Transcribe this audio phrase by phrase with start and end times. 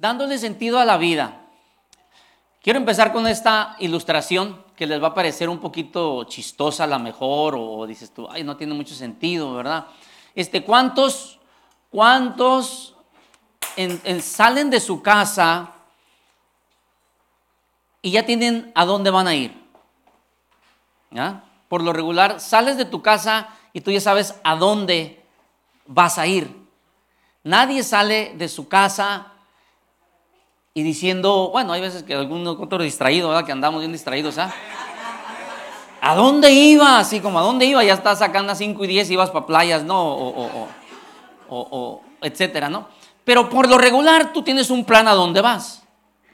[0.00, 1.42] dándole sentido a la vida.
[2.62, 6.98] Quiero empezar con esta ilustración que les va a parecer un poquito chistosa a la
[6.98, 9.86] mejor o dices tú, ay, no tiene mucho sentido, ¿verdad?
[10.34, 11.38] Este, ¿cuántos,
[11.90, 12.94] cuántos
[14.22, 15.70] salen de su casa
[18.00, 19.54] y ya tienen a dónde van a ir?
[21.68, 25.22] Por lo regular, sales de tu casa y tú ya sabes a dónde
[25.86, 26.56] vas a ir.
[27.42, 29.29] Nadie sale de su casa
[30.72, 33.44] y diciendo, bueno, hay veces que algún otro distraído, ¿verdad?
[33.44, 34.52] Que andamos bien distraídos, ¿ah?
[36.00, 36.98] ¿A dónde iba?
[36.98, 37.82] Así como, ¿a dónde iba?
[37.84, 40.00] Ya estás sacando a 5 y 10 y ibas para playas, ¿no?
[40.00, 40.68] O,
[41.48, 42.88] o, etcétera, ¿no?
[43.24, 45.82] Pero por lo regular tú tienes un plan a dónde vas.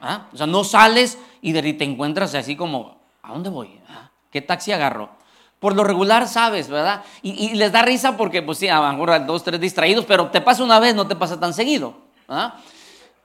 [0.01, 0.27] ¿ah?
[0.33, 3.81] O sea, no sales y de te encuentras así como, ¿a dónde voy?
[3.89, 4.11] ¿Ah?
[4.31, 5.11] ¿Qué taxi agarro?
[5.59, 7.03] Por lo regular sabes, ¿verdad?
[7.23, 10.43] Y, les da risa porque, pues sí, a lo mejor dos, tres distraídos, pero te
[10.43, 11.97] pasa una vez, no te pasa tan seguido.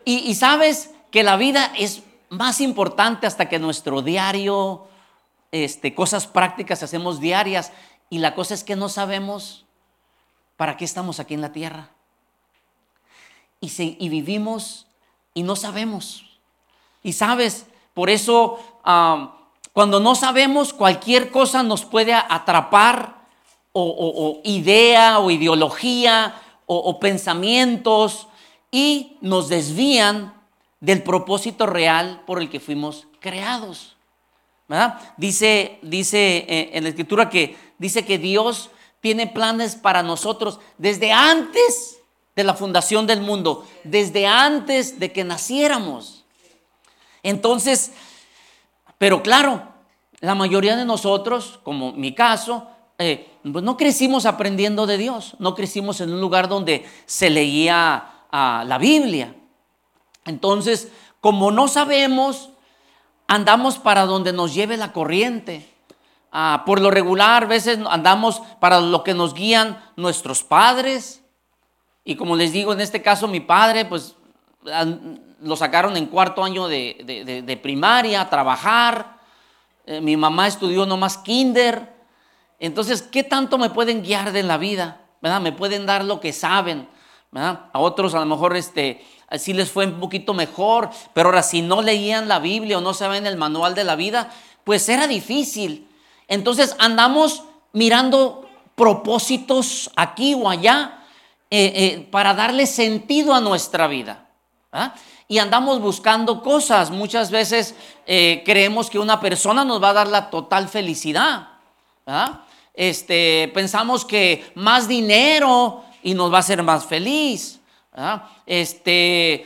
[0.05, 4.87] Y, y sabes que la vida es más importante hasta que nuestro diario,
[5.51, 7.71] este, cosas prácticas hacemos diarias.
[8.09, 9.65] Y la cosa es que no sabemos
[10.57, 11.89] para qué estamos aquí en la tierra.
[13.59, 13.71] Y,
[14.03, 14.87] y vivimos
[15.33, 16.39] y no sabemos.
[17.03, 18.59] Y sabes, por eso
[19.73, 23.21] cuando no sabemos, cualquier cosa nos puede atrapar,
[23.73, 28.27] o, idea, o ideología, o, pensamientos,
[28.69, 30.40] y nos desvían
[30.81, 33.95] del propósito real por el que fuimos creados.
[34.67, 34.99] ¿verdad?
[35.15, 41.11] Dice, dice eh, en la escritura que dice que Dios tiene planes para nosotros desde
[41.11, 41.99] antes
[42.35, 46.23] de la fundación del mundo, desde antes de que naciéramos.
[47.23, 47.91] Entonces,
[48.97, 49.63] pero claro,
[50.19, 55.55] la mayoría de nosotros, como mi caso, eh, pues no crecimos aprendiendo de Dios, no
[55.55, 59.35] crecimos en un lugar donde se leía ah, la Biblia.
[60.25, 62.49] Entonces, como no sabemos,
[63.27, 65.67] andamos para donde nos lleve la corriente.
[66.31, 71.23] Ah, por lo regular, a veces andamos para lo que nos guían nuestros padres.
[72.03, 74.15] Y como les digo, en este caso mi padre, pues
[75.41, 79.19] lo sacaron en cuarto año de, primaria a trabajar.
[79.85, 81.93] Eh, mi mamá estudió nomás kinder.
[82.59, 85.01] Entonces, ¿qué tanto me pueden guiar de la vida?
[85.21, 85.41] ¿Verdad?
[85.41, 86.87] Me pueden dar lo que saben.
[87.33, 91.61] A otros a lo mejor este, así les fue un poquito mejor, pero ahora si
[91.61, 94.29] no leían la Biblia o no saben el manual de la vida,
[94.65, 95.87] pues era difícil.
[96.27, 101.05] Entonces andamos mirando propósitos aquí o allá
[101.49, 104.27] eh, eh, para darle sentido a nuestra vida.
[105.27, 106.91] y andamos buscando cosas.
[106.91, 107.75] Muchas veces
[108.05, 111.47] eh, creemos que una persona nos va a dar la total felicidad.
[112.73, 117.59] Este, pensamos que más dinero y nos va a hacer más feliz.
[118.45, 119.45] Este,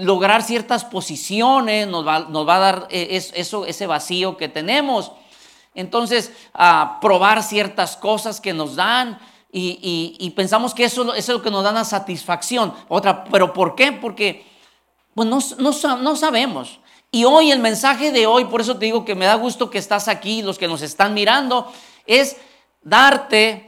[0.00, 5.12] lograr ciertas posiciones nos va, nos va a dar eh, eso, ese vacío que tenemos.
[5.74, 6.32] Entonces,
[7.00, 9.18] probar ciertas cosas que nos dan
[9.50, 12.74] y, pensamos que eso, es lo que nos da la satisfacción.
[12.88, 13.92] Otra, pero ¿por qué?
[13.92, 14.46] Porque
[15.14, 16.80] pues no, sabemos.
[17.10, 19.78] Y hoy, el mensaje de hoy, por eso te digo que me da gusto que
[19.78, 21.72] estás aquí, los que nos están mirando,
[22.06, 22.36] es
[22.82, 23.67] darte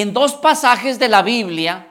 [0.00, 1.88] en dos pasajes de la Biblia,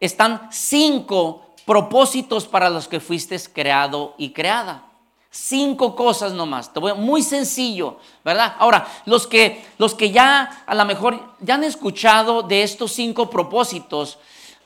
[0.00, 4.86] están cinco propósitos para los que fuiste creado y creada.
[5.30, 6.70] Cinco cosas nomás.
[6.96, 8.56] Muy sencillo, ¿verdad?
[8.58, 13.30] Ahora, los que, los que ya a lo mejor ya han escuchado de estos cinco
[13.30, 14.18] propósitos,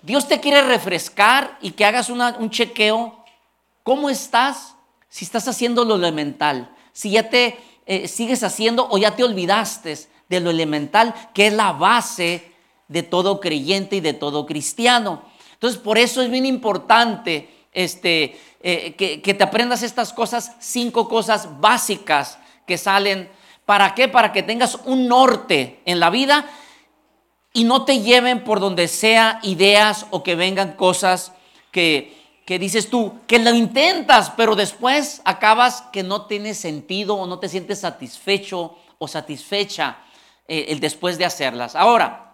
[0.03, 3.19] Dios te quiere refrescar y que hagas un chequeo
[3.89, 4.75] ¿Cómo estás
[5.09, 6.77] si estás haciendo lo elemental?
[6.93, 11.55] Si ya te eh, sigues haciendo o ya te olvidaste de lo elemental, que es
[11.55, 12.53] la base
[12.89, 15.23] de todo creyente y de todo cristiano.
[15.53, 21.09] Entonces, por eso es bien importante este, eh, que, que te aprendas estas cosas, cinco
[21.09, 23.31] cosas básicas que salen.
[23.67, 24.09] ¿Para qué?
[24.09, 26.47] Para que tengas un norte en la vida
[27.53, 31.33] y no te lleven por donde sea ideas o que vengan cosas
[31.71, 37.27] que, que dices tú, que lo intentas, pero después acabas que no tiene sentido o
[37.27, 39.99] no te sientes satisfecho o satisfecha
[40.47, 41.77] eh, el después de hacerlas.
[41.77, 42.28] Ahora,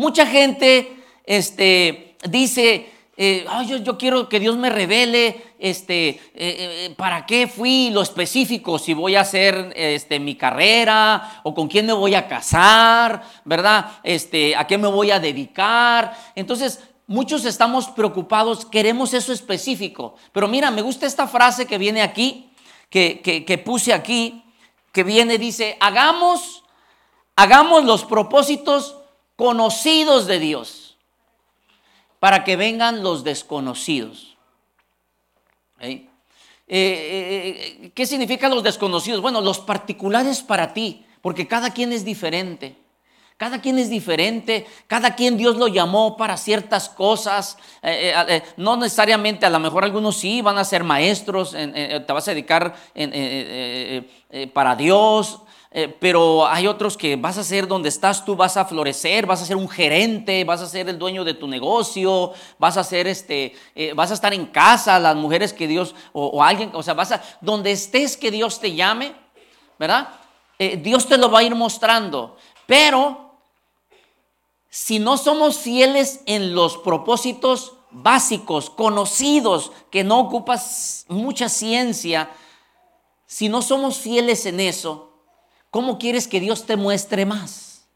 [0.00, 3.46] mucha gente este, dice, eh,
[3.84, 9.14] yo, quiero que Dios me revele este, eh, para qué fui lo específico, si voy
[9.14, 13.98] a hacer este, mi carrera o con quién me voy a casar, ¿verdad?
[14.02, 16.16] Este, a qué me voy a dedicar.
[16.34, 16.80] Entonces,
[17.10, 20.14] Muchos estamos preocupados, queremos eso específico.
[20.30, 22.52] Pero mira, me gusta esta frase que viene aquí,
[22.88, 24.44] que, puse aquí,
[24.92, 26.62] que viene, dice, hagamos,
[27.34, 28.99] hagamos los propósitos
[29.40, 30.98] conocidos de Dios
[32.18, 34.36] para que vengan los desconocidos.
[35.80, 36.06] Eh,
[36.68, 39.22] eh, ¿Qué significan los desconocidos?
[39.22, 42.76] Bueno, los particulares para ti, porque cada quien es diferente.
[43.38, 47.56] Cada quien es diferente, cada quien Dios lo llamó para ciertas cosas.
[48.58, 52.74] no necesariamente, a lo mejor algunos sí van a ser maestros, te vas a dedicar
[54.52, 55.40] para Dios,
[55.72, 59.40] eh, pero hay otros que vas a ser donde estás tú, vas a florecer, vas
[59.40, 63.06] a ser un gerente, vas a ser el dueño de tu negocio, vas a ser
[63.06, 66.94] este, eh, vas a estar en casa, las mujeres que Dios, o, alguien, o sea,
[66.94, 69.14] vas a, donde estés que Dios te llame,
[69.78, 70.08] ¿verdad?
[70.58, 73.36] Eh, Dios te lo va a ir mostrando, pero
[74.68, 82.28] si no somos fieles en los propósitos básicos, conocidos, que no ocupas mucha ciencia,
[83.26, 85.09] si no somos fieles en eso,
[85.70, 87.86] ¿Cómo quieres que Dios te muestre más?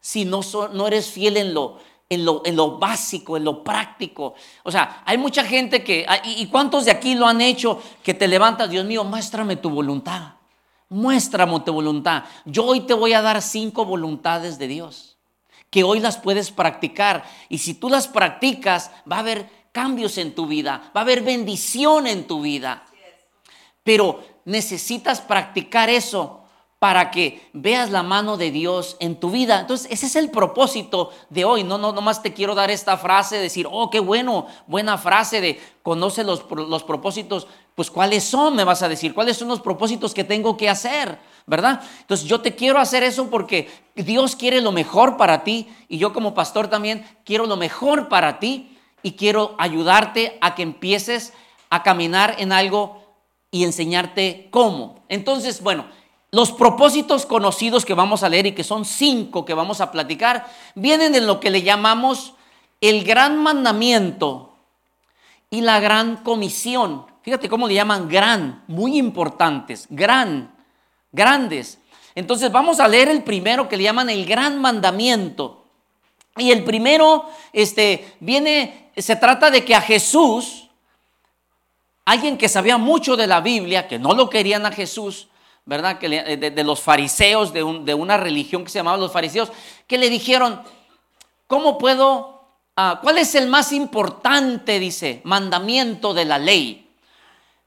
[0.00, 0.40] Si no,
[0.72, 1.78] no eres fiel en lo,
[2.08, 4.34] en, lo, en lo básico, en lo práctico.
[4.62, 7.82] O sea, hay mucha gente que, ah, ¿y cuántos de aquí lo han hecho?
[8.02, 10.34] Que te levantas, Dios mío, muéstrame tu voluntad.
[10.88, 12.24] Muéstrame tu voluntad.
[12.44, 15.18] Yo hoy te voy a dar cinco voluntades de Dios,
[15.70, 17.24] que hoy las puedes practicar.
[17.48, 21.22] Y si tú las practicas, va a haber cambios en tu vida, va a haber
[21.22, 22.84] bendición en tu vida.
[23.84, 26.39] Pero necesitas practicar eso
[26.80, 29.60] para que veas la mano de Dios en tu vida.
[29.60, 31.62] Entonces, ese es el propósito de hoy.
[31.62, 35.60] No, no, más te quiero dar esta frase, decir, oh, qué bueno, buena frase de
[35.82, 37.46] conoce los, los propósitos.
[37.74, 38.56] Pues, ¿cuáles son?
[38.56, 41.18] Me vas a decir, ¿cuáles son los propósitos que tengo que hacer?
[41.46, 41.82] ¿Verdad?
[42.00, 46.14] Entonces, yo te quiero hacer eso porque Dios quiere lo mejor para ti y yo
[46.14, 51.34] como pastor también quiero lo mejor para ti y quiero ayudarte a que empieces
[51.68, 53.02] a caminar en algo
[53.50, 55.04] y enseñarte cómo.
[55.10, 55.84] Entonces, bueno,
[56.32, 60.46] los propósitos conocidos que vamos a leer y que son cinco que vamos a platicar,
[60.74, 62.34] vienen en lo que le llamamos
[62.80, 64.54] el gran mandamiento
[65.50, 67.06] y la gran comisión.
[67.22, 70.54] Fíjate cómo le llaman gran, muy importantes, gran,
[71.12, 71.78] grandes.
[72.14, 75.64] Entonces vamos a leer el primero que le llaman el gran mandamiento.
[76.36, 80.68] Y el primero, este, viene, se trata de que a Jesús,
[82.04, 85.29] alguien que sabía mucho de la Biblia, que no lo querían a Jesús,
[85.70, 86.00] ¿verdad?
[86.00, 89.52] Que eh, de, los fariseos, de, una religión que se llamaba los fariseos,
[89.86, 90.62] que le dijeron,
[91.46, 92.42] ¿cómo puedo,
[92.74, 96.90] ah, cuál es el más importante, dice, mandamiento de la ley?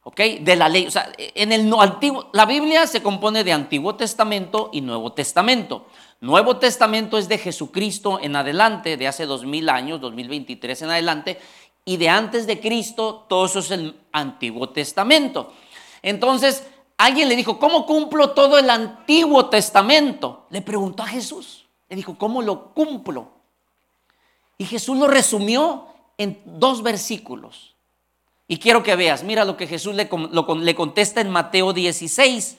[0.04, 0.20] ¿Ok?
[0.42, 0.86] De la ley.
[0.86, 5.88] O sea, en el antiguo, la Biblia se compone de Antiguo Testamento y Nuevo Testamento.
[6.20, 11.40] Nuevo Testamento es de Jesucristo en adelante, de hace dos mil años, 2023 en adelante,
[11.86, 15.54] y de antes de Cristo, todo eso es el Antiguo Testamento.
[16.02, 16.68] Entonces,
[16.98, 20.45] alguien le dijo, ¿cómo cumplo todo el Antiguo Testamento?
[20.50, 21.66] Le preguntó a Jesús.
[21.90, 23.30] Le dijo, ¿cómo lo cumplo?
[24.57, 25.88] Y Jesús lo resumió
[26.18, 27.75] en dos versículos.
[28.48, 32.57] Y quiero que veas, mira lo que Jesús le, contesta en Mateo 16.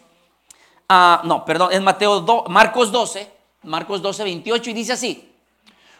[0.88, 3.30] Ah, no, perdón, en Mateo Marcos 12,
[3.62, 5.30] Marcos 12, 28, y dice así.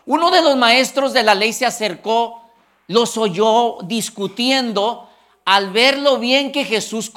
[0.06, 2.42] Uno de los maestros de la ley se acercó,
[2.88, 5.08] los oyó discutiendo
[5.44, 7.12] al ver lo bien que Jesús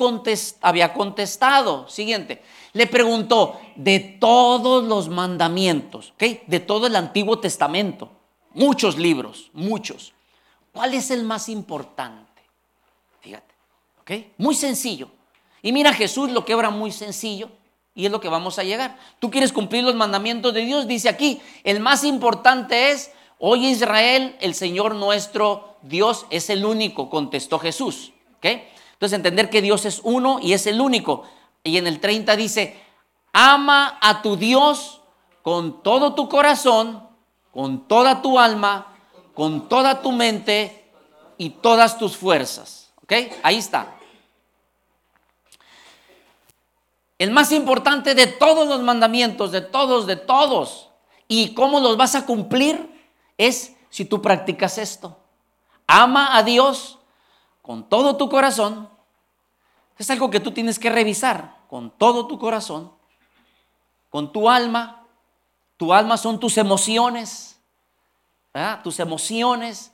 [0.62, 2.42] había contestado, siguiente,
[2.74, 8.12] le preguntó de todos los mandamientos, de todo el Antiguo Testamento,
[8.54, 10.14] muchos libros, muchos,
[10.74, 12.42] ¿cuál es el más importante?
[13.22, 13.56] Fíjate,
[14.02, 14.12] ¿ok?
[14.38, 15.10] Muy sencillo.
[15.62, 17.50] Y mira, Jesús lo quebra muy sencillo
[17.96, 18.98] y es lo que vamos a llegar.
[19.20, 24.36] Tú quieres cumplir los mandamientos de Dios, dice aquí, el más importante es, hoy Israel,
[24.42, 28.12] el Señor nuestro Dios es el único, contestó Jesús.
[28.42, 31.24] Entonces entender que Dios es uno y es el único.
[31.64, 32.82] Y en el 30 dice,
[33.32, 35.02] ama a tu Dios
[35.42, 37.08] con todo tu corazón,
[37.54, 38.96] con toda tu alma,
[39.34, 40.92] con toda tu mente
[41.38, 42.92] y todas tus fuerzas.
[43.04, 43.14] ¿Ok?
[43.44, 43.96] Ahí está.
[47.20, 50.90] El más importante de todos los mandamientos, de todos, de todos.
[51.28, 52.96] ¿Y cómo los vas a cumplir?
[53.38, 55.18] Es si tú practicas esto.
[55.88, 56.97] Ama a Dios
[57.68, 58.88] con todo tu corazón,
[59.98, 62.94] es algo que tú tienes que revisar con todo tu corazón,
[64.10, 65.06] con tu alma.
[65.76, 67.60] Tu alma son tus emociones,
[68.84, 69.92] tus emociones,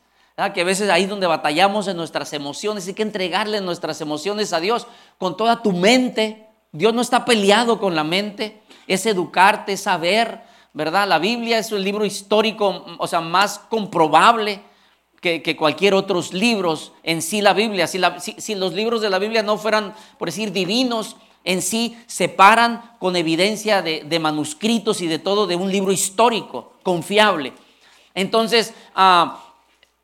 [0.53, 4.59] que a veces ahí donde batallamos en nuestras emociones, hay que entregarle nuestras emociones a
[4.59, 4.85] Dios
[5.17, 6.47] con toda tu mente.
[6.71, 11.07] Dios no está peleado con la mente, es educarte, es saber, ¿verdad?
[11.07, 14.61] La Biblia es el libro histórico, o sea, más comprobable
[15.23, 17.87] que, cualquier otros libros en sí la Biblia.
[17.87, 17.97] Si,
[18.55, 21.15] los libros de la Biblia no fueran, por decir, divinos,
[21.45, 26.73] en sí se paran con evidencia de, manuscritos y de todo de un libro histórico,
[26.83, 27.53] confiable.
[28.13, 29.43] Entonces, ah,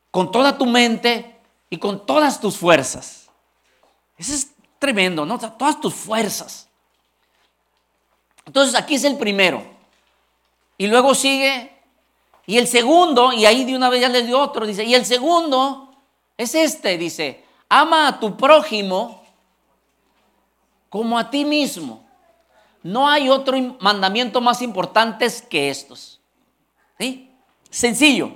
[0.09, 1.35] con toda tu mente
[1.69, 3.29] y con todas tus fuerzas.
[4.17, 5.37] Eso es tremendo, ¿no?
[5.37, 6.67] todas tus fuerzas.
[8.45, 9.63] Entonces aquí es el primero.
[10.77, 11.78] Y luego sigue.
[12.49, 15.05] Y el segundo, y ahí de una vez ya le dio otro, dice, y el
[15.05, 15.93] segundo
[16.35, 19.21] es este, dice, ama a tu prójimo
[20.89, 22.03] como a ti mismo.
[22.81, 26.19] No hay otro mandamiento más importante que estos.
[26.97, 27.29] ¿Sí?
[27.69, 28.31] Sencillo.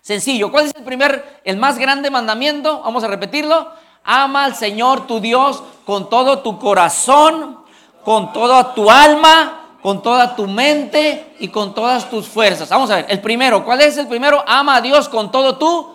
[0.00, 0.50] Sencillo.
[0.50, 2.80] ¿Cuál es el primer, el más grande mandamiento?
[2.80, 3.70] Vamos a repetirlo.
[4.02, 7.58] Ama al Señor tu Dios con todo tu corazón,
[8.02, 12.68] con toda tu alma, con toda tu mente y con todas tus fuerzas.
[12.68, 14.42] Vamos a ver, el primero, ¿cuál es el primero?
[14.46, 15.94] Ama a Dios con todo tu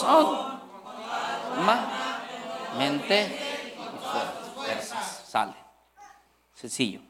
[0.00, 0.60] corazón,
[2.78, 3.38] mente
[3.76, 5.24] y fuerzas.
[5.28, 5.54] Sale.
[6.54, 7.00] Sencillo.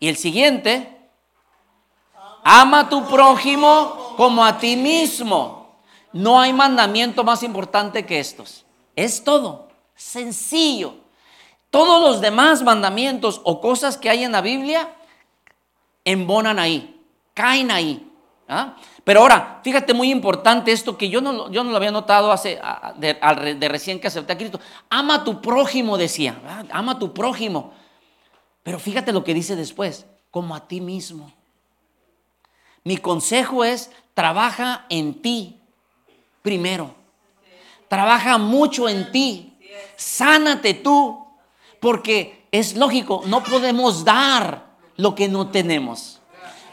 [0.00, 1.10] Y el siguiente,
[2.42, 5.76] ama a tu prójimo como a ti mismo.
[6.12, 8.64] No hay mandamiento más importante que estos.
[8.96, 9.68] Es todo.
[9.94, 10.94] Sencillo.
[11.70, 14.94] Todos los demás mandamientos o cosas que hay en la Biblia
[16.04, 17.02] embonan ahí,
[17.34, 18.10] caen ahí.
[18.48, 18.76] ¿ah?
[19.04, 22.58] Pero ahora, fíjate muy importante esto que yo no, yo no lo había notado hace
[22.96, 24.60] de, recién que acepté a Cristo.
[24.88, 26.40] Ama a tu prójimo, decía.
[26.70, 27.72] Ama a tu prójimo.
[28.62, 31.32] Pero fíjate lo que dice después, como a ti mismo.
[32.84, 35.60] Mi consejo es, trabaja en ti
[36.42, 36.94] primero.
[37.88, 39.58] Trabaja mucho en ti.
[39.96, 41.27] Sánate tú.
[41.80, 46.20] Porque es lógico, no podemos dar lo que no tenemos.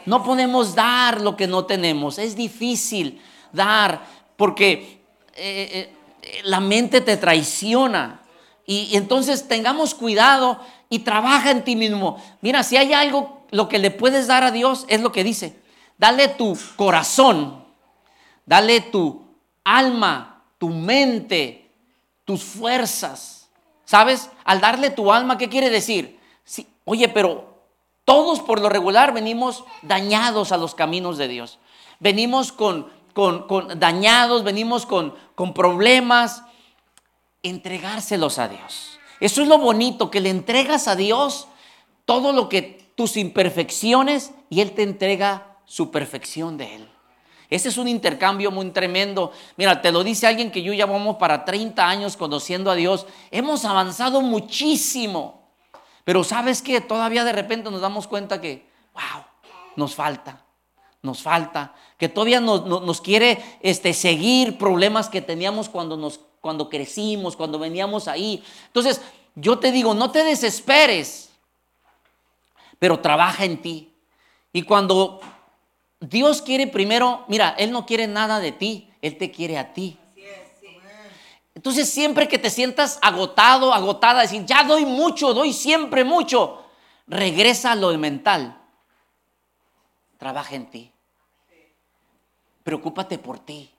[0.04, 2.18] No podemos dar lo que no tenemos.
[2.18, 3.20] Es difícil
[3.52, 5.02] dar porque
[5.34, 8.22] eh, eh, la mente te traiciona.
[8.66, 12.22] Y, entonces tengamos cuidado y trabaja en ti mismo.
[12.40, 15.60] Mira, si hay algo, lo que le puedes dar a Dios es lo que dice.
[15.98, 17.64] Dale tu corazón,
[18.44, 19.26] dale tu
[19.64, 21.70] alma, tu mente,
[22.24, 23.35] tus fuerzas.
[23.86, 24.30] ¿Sabes?
[24.44, 26.18] Al darle tu alma, ¿qué quiere decir?
[26.44, 27.62] Sí, oye, pero
[28.04, 31.58] todos por lo regular venimos dañados a los caminos de Dios.
[32.00, 36.42] Venimos con, con, con dañados, venimos con, con problemas.
[37.42, 38.98] Entregárselos a Dios.
[39.20, 41.46] Eso es lo bonito, que le entregas a Dios
[42.04, 46.88] todo lo que tus imperfecciones y Él te entrega su perfección de Él.
[47.48, 49.32] Ese es un intercambio muy tremendo.
[49.56, 53.06] Mira, te lo dice alguien que yo ya vamos para 30 años conociendo a Dios.
[53.30, 55.46] Hemos avanzado muchísimo.
[56.04, 59.24] Pero sabes que todavía de repente nos damos cuenta que, wow,
[59.74, 60.44] nos falta,
[61.02, 67.36] nos falta, que todavía nos, quiere este, seguir problemas que teníamos cuando, nos, cuando crecimos,
[67.36, 68.42] cuando veníamos ahí.
[68.68, 69.00] Entonces,
[69.34, 71.30] yo te digo, no te desesperes,
[72.78, 73.92] pero trabaja en ti.
[74.52, 75.20] Y cuando
[76.00, 79.98] Dios quiere primero, mira, Él no quiere nada de ti, Él te quiere a ti.
[81.54, 86.62] Entonces siempre que te sientas agotado, agotada, decir, ya doy mucho, doy siempre mucho,
[87.06, 88.60] regresa a lo mental.
[90.18, 90.92] Trabaja en ti.
[92.62, 93.70] Preocúpate por ti.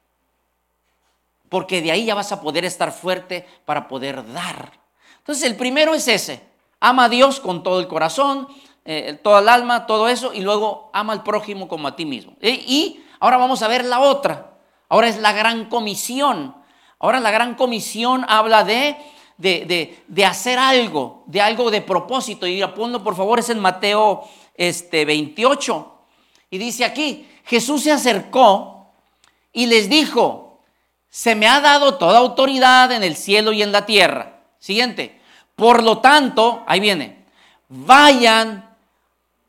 [1.49, 4.71] Porque de ahí ya vas a poder estar fuerte para poder dar.
[5.19, 6.41] Entonces el primero es ese.
[6.79, 8.47] Ama a Dios con todo el corazón,
[8.89, 12.37] eh, toda el alma, todo eso, y luego ama al prójimo como a ti mismo.
[12.41, 14.53] Y ahora vamos a ver la otra.
[14.87, 16.55] Ahora es la gran comisión.
[16.97, 18.95] Ahora la gran comisión habla de,
[19.37, 22.47] de, hacer algo, de algo de propósito.
[22.47, 24.23] Y ponlo por favor, es en Mateo
[24.55, 25.93] este, 28.
[26.49, 28.93] Y dice aquí, Jesús se acercó
[29.51, 30.61] y les dijo,
[31.09, 34.43] se me ha dado toda autoridad en el cielo y en la tierra.
[34.59, 35.19] Siguiente,
[35.57, 37.25] por lo tanto, ahí viene,
[37.67, 38.66] vayan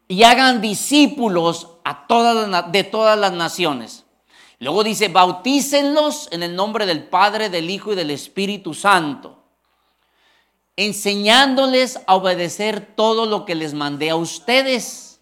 [0.08, 4.06] y hagan discípulos a todas, de todas las naciones.
[4.58, 9.44] Luego dice, bautícenlos en el nombre del Padre, del Hijo y del Espíritu Santo,
[10.76, 15.20] enseñándoles a obedecer todo lo que les mandé a ustedes.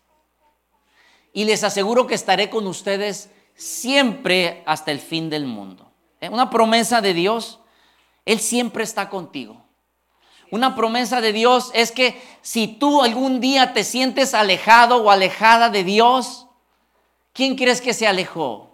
[1.33, 5.91] Y les aseguro que estaré con ustedes siempre hasta el fin del mundo.
[6.21, 6.31] ¿Eh?
[6.31, 7.59] Una promesa de Dios,
[8.25, 9.66] Él siempre está contigo.
[10.51, 15.71] Una promesa de Dios es que si tú algún día te sientes alejado o alejada
[15.71, 16.47] de Dios,
[17.33, 18.71] ¿quién crees que se alejó?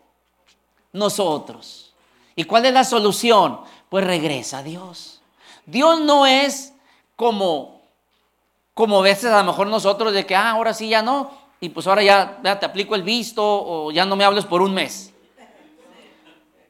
[0.93, 1.95] Nosotros.
[2.37, 3.61] ¿Y cuál es la solución?
[3.89, 5.21] Pues regresa a Dios.
[5.65, 6.75] Dios no es
[7.17, 7.81] como,
[8.75, 11.87] como veces a lo mejor nosotros de que, ah, ahora sí ya no, y pues
[11.87, 15.13] ahora ya, ya te aplico el visto o ya no me hables por un mes.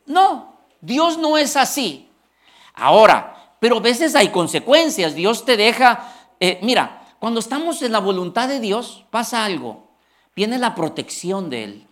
[0.06, 2.09] No, Dios no es así.
[2.75, 5.14] Ahora, pero a veces hay consecuencias.
[5.14, 9.87] Dios te deja, eh, mira, cuando estamos en la voluntad de Dios, pasa algo.
[10.35, 11.87] Viene la protección de Él.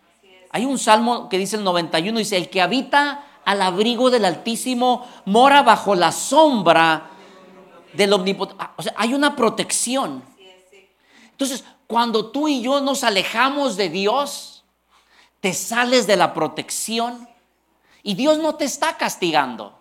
[0.51, 5.07] Hay un salmo que dice el 91, dice, el que habita al abrigo del Altísimo
[5.27, 7.09] mora bajo la sombra
[7.93, 8.65] Del omnipotente.
[8.75, 10.25] O sea, hay una protección.
[11.31, 14.65] Entonces, cuando tú y yo nos alejamos de Dios,
[15.39, 17.29] te sales de la protección
[18.03, 19.80] y Dios no te está castigando.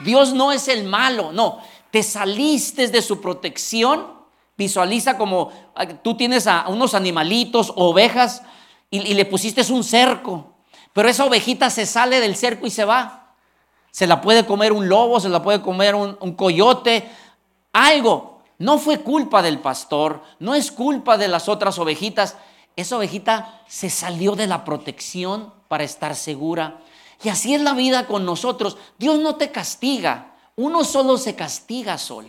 [0.00, 1.58] Dios no es el malo, no.
[1.90, 4.14] Te saliste de su protección.
[4.56, 8.42] Visualiza como ah, tú tienes a unos animalitos, ovejas,
[8.90, 10.54] y, le pusiste un cerco.
[10.92, 13.34] Pero esa ovejita se sale del cerco y se va.
[13.90, 17.10] Se la puede comer un lobo, se la puede comer un, un coyote,
[17.72, 18.40] algo.
[18.58, 22.36] No fue culpa del pastor, no es culpa de las otras ovejitas.
[22.74, 26.78] Esa ovejita se salió de la protección para estar segura.
[27.22, 28.76] Y así es la vida con nosotros.
[28.98, 30.34] Dios no te castiga.
[30.56, 32.28] Uno solo se castiga solo.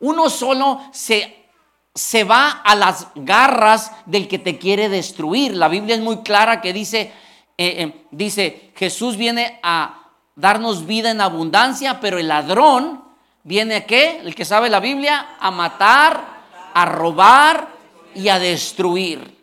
[0.00, 1.46] Uno solo se,
[1.94, 5.54] se va a las garras del que te quiere destruir.
[5.54, 7.12] La Biblia es muy clara que dice,
[7.58, 13.04] eh, eh, dice, Jesús viene a darnos vida en abundancia, pero el ladrón
[13.42, 14.20] viene a qué?
[14.20, 16.40] El que sabe la Biblia, a matar,
[16.72, 17.68] a robar
[18.14, 19.38] y a destruir.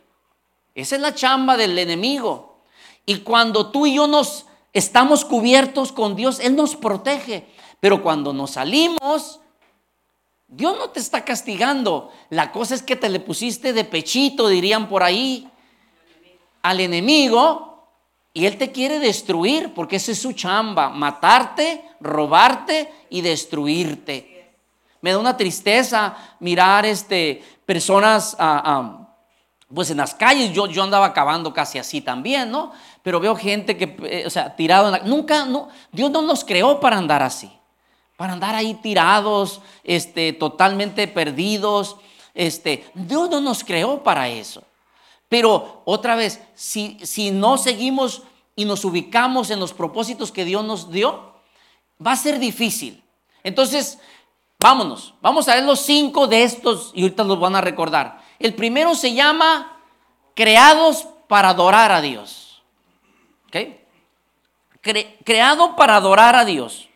[0.73, 2.63] Esa es la chamba del enemigo.
[3.05, 4.46] Y cuando tú y yo nos
[4.77, 7.47] estamos cubiertos con Dios, Él nos protege.
[7.79, 9.39] Pero cuando nos salimos,
[10.47, 12.11] Dios no te está castigando.
[12.29, 15.49] La cosa es que te le pusiste de pechito, dirían por ahí,
[16.61, 17.67] al enemigo
[18.33, 24.53] y él te quiere destruir porque esa es su chamba, matarte, robarte y destruirte.
[25.01, 29.06] Me da una tristeza mirar este, personas ah, ah,
[29.73, 30.53] pues en las calles.
[30.53, 32.71] Yo, yo andaba acabando casi así también, ¿no?
[33.03, 34.99] Pero veo gente que, eh, o sea, tirado en la...
[34.99, 37.51] Nunca, no, Dios no nos creó para andar así.
[38.15, 41.97] Para andar ahí tirados, este, totalmente perdidos.
[42.33, 44.63] Este, Dios no nos creó para eso.
[45.29, 48.23] Pero otra vez, si, si no seguimos
[48.55, 51.33] y nos ubicamos en los propósitos que Dios nos dio,
[52.05, 53.03] va a ser difícil.
[53.43, 53.99] Entonces,
[54.59, 55.13] vámonos.
[55.21, 58.26] Vamos a ver los cinco de estos y ahorita los van a recordar.
[58.39, 59.79] El primero se llama
[60.35, 62.47] creados para adorar a Dios
[65.23, 66.87] creado para adorar a Dios.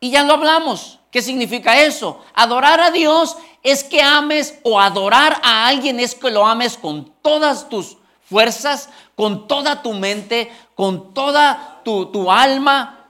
[0.00, 0.98] Y ya lo hablamos.
[1.10, 2.20] ¿Qué significa eso?
[2.34, 7.12] Adorar a Dios es que ames o adorar a alguien es que lo ames con
[7.22, 13.08] todas tus fuerzas, con toda tu mente, con toda tu, tu alma,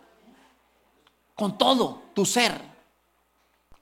[1.35, 2.61] con todo tu ser.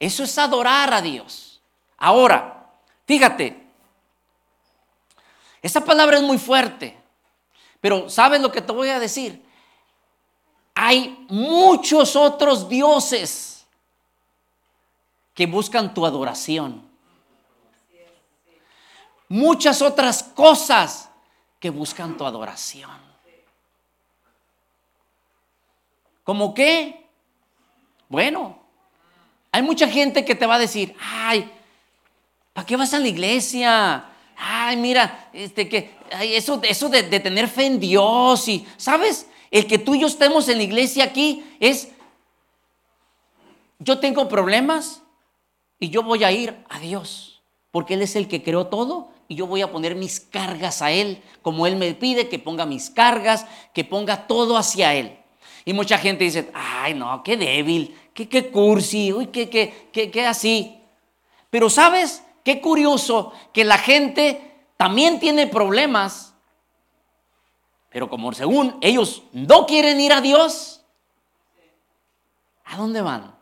[0.00, 1.60] Eso es adorar a Dios.
[1.96, 2.57] Ahora,
[3.08, 3.66] fíjate,
[5.62, 6.96] esa palabra es muy fuerte.
[7.80, 9.42] Pero ¿sabes lo que te voy a decir?
[10.74, 13.66] Hay muchos otros dioses
[15.34, 16.86] que buscan tu adoración.
[19.28, 21.10] Muchas otras cosas
[21.58, 23.08] que buscan tu adoración.
[26.24, 27.08] ¿Cómo qué?
[28.08, 28.58] Bueno,
[29.50, 31.57] hay mucha gente que te va a decir, ay,
[32.58, 34.04] ¿para qué vas a la iglesia?
[34.36, 39.28] Ay, mira, este que eso, eso de, tener fe en Dios y, ¿sabes?
[39.52, 41.90] El que tú y yo estemos en la iglesia aquí es,
[43.78, 45.02] yo tengo problemas
[45.78, 49.36] y yo voy a ir a Dios, porque Él es el que creó todo y
[49.36, 52.90] yo voy a poner mis cargas a Él, como Él me pide que ponga mis
[52.90, 55.16] cargas, que ponga todo hacia Él.
[55.64, 60.10] Y mucha gente dice, ay no, qué débil, qué, qué cursi, uy, qué, qué, qué,
[60.10, 60.74] qué así.
[61.50, 66.34] Pero sabes, qué curioso que la gente también tiene problemas,
[67.90, 70.84] pero como según ellos no quieren ir a Dios,
[72.64, 73.36] ¿a dónde van?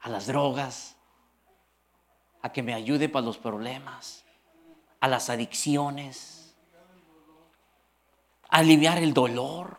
[0.00, 0.96] A las drogas,
[2.42, 4.24] a que me ayude para los problemas,
[4.98, 6.56] a las adicciones,
[8.48, 9.78] a aliviar el dolor.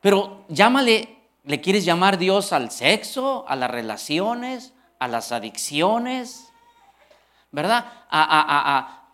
[0.00, 6.48] Pero llámale, ¿le quieres llamar Dios al sexo, a las relaciones, a las adicciones?
[7.50, 8.04] ¿verdad?
[8.10, 9.04] A,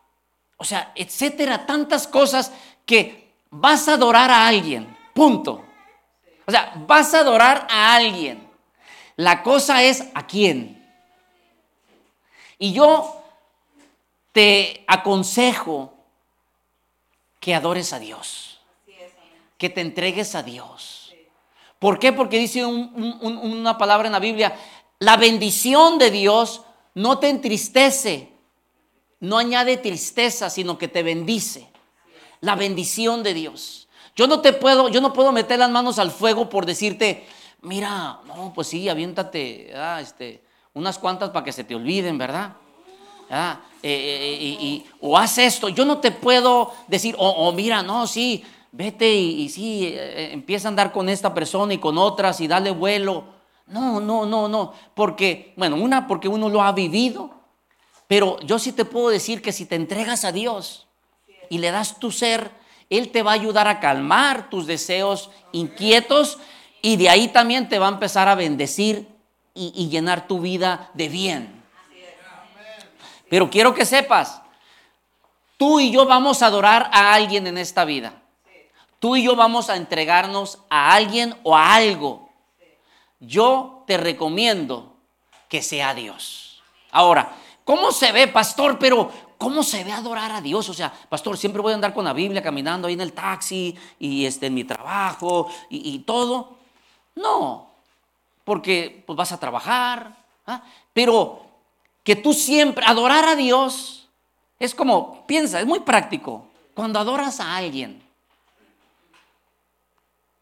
[0.56, 2.52] o sea, etcétera, tantas cosas
[2.86, 5.64] que vas a adorar a alguien, punto.
[6.46, 8.48] O sea, vas a adorar a alguien.
[9.16, 10.80] La cosa es a quién.
[12.58, 13.22] Y yo
[14.32, 15.94] te aconsejo
[17.40, 18.60] que adores a Dios,
[19.58, 21.14] que te entregues a Dios.
[21.78, 22.12] ¿Por qué?
[22.12, 24.56] Porque dice una palabra en la Biblia,
[24.98, 26.62] la bendición de Dios
[26.94, 28.32] no te entristece,
[29.20, 31.68] no añade tristeza, sino que te bendice.
[32.40, 33.88] La bendición de Dios.
[34.14, 37.26] Yo no te puedo, yo no puedo meter las manos al fuego por decirte,
[37.62, 42.52] mira, no, pues sí, aviéntate ah, este, unas cuantas para que se te olviden, ¿verdad?
[43.30, 45.68] Ah, eh, eh, y, o haz esto.
[45.68, 50.68] Yo no te puedo decir, o, mira, no, sí, vete y, y sí, eh, empieza
[50.68, 53.33] a andar con esta persona y con otras y dale vuelo.
[53.66, 54.74] No, no, no, no.
[54.94, 57.30] Porque, bueno, una, porque uno lo ha vivido.
[58.06, 60.86] Pero yo sí te puedo decir que si te entregas a Dios
[61.48, 62.50] y le das tu ser,
[62.90, 66.38] Él te va a ayudar a calmar tus deseos inquietos
[66.82, 69.08] y de ahí también te va a empezar a bendecir
[69.54, 71.62] y, y llenar tu vida de bien.
[73.30, 74.42] Pero quiero que sepas,
[75.56, 78.22] tú y yo vamos a adorar a alguien en esta vida.
[78.98, 82.23] Tú y yo vamos a entregarnos a alguien o a algo.
[83.26, 84.96] Yo te recomiendo
[85.48, 86.62] que sea Dios.
[86.90, 87.34] Ahora,
[87.64, 88.78] ¿cómo se ve, pastor?
[88.78, 90.68] Pero, ¿cómo se ve adorar a Dios?
[90.68, 93.76] O sea, pastor, siempre voy a andar con la Biblia caminando ahí en el taxi
[93.98, 96.56] y este, en mi trabajo y, todo.
[97.14, 97.68] No,
[98.44, 100.16] porque pues, vas a trabajar.
[100.46, 100.62] ¿ah?
[100.92, 101.44] Pero
[102.02, 104.08] que tú siempre, adorar a Dios,
[104.58, 106.46] es como, piensa, es muy práctico.
[106.74, 108.02] Cuando adoras a alguien,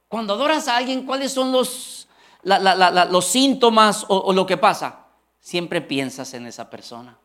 [0.09, 2.02] cuando adoras a alguien, ¿cuáles son los,
[2.43, 5.07] los síntomas o, lo que pasa?
[5.41, 7.19] Siempre piensas en esa persona.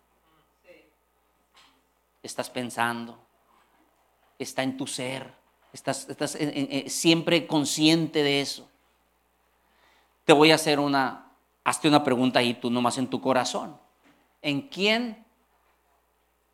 [2.21, 3.17] Estás pensando,
[4.37, 5.33] está en tu ser,
[5.71, 6.07] estás,
[6.87, 8.67] siempre consciente de eso.
[10.25, 11.31] Te voy a hacer una,
[11.63, 13.79] hazte una pregunta ahí tú nomás en tu corazón.
[14.41, 15.25] ¿En quién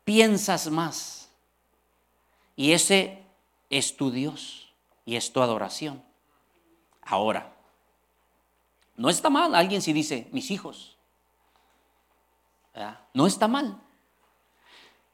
[0.04, 1.30] piensas más?
[2.56, 3.24] Y ese
[3.68, 4.72] es tu Dios
[5.04, 6.02] y es tu adoración.
[7.02, 7.53] Ahora,
[8.96, 10.96] no está mal alguien si dice, mis hijos.
[13.12, 13.80] No está mal.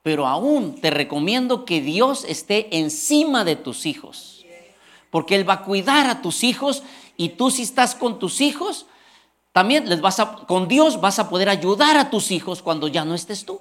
[0.03, 4.45] Pero aún te recomiendo que Dios esté encima de tus hijos.
[5.11, 6.83] Porque Él va a cuidar a tus hijos
[7.17, 8.87] y tú si estás con tus hijos,
[9.53, 13.05] también les vas a, con Dios vas a poder ayudar a tus hijos cuando ya
[13.05, 13.61] no estés tú.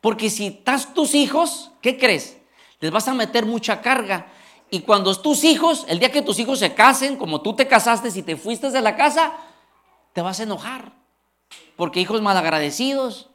[0.00, 2.36] Porque si estás tus hijos, ¿qué crees?
[2.80, 4.26] Les vas a meter mucha carga
[4.72, 8.08] y cuando tus hijos, el día que tus hijos se casen, como tú te casaste
[8.18, 9.34] y te fuiste de la casa,
[10.14, 10.92] te vas a enojar.
[11.76, 13.28] Porque hijos malagradecidos,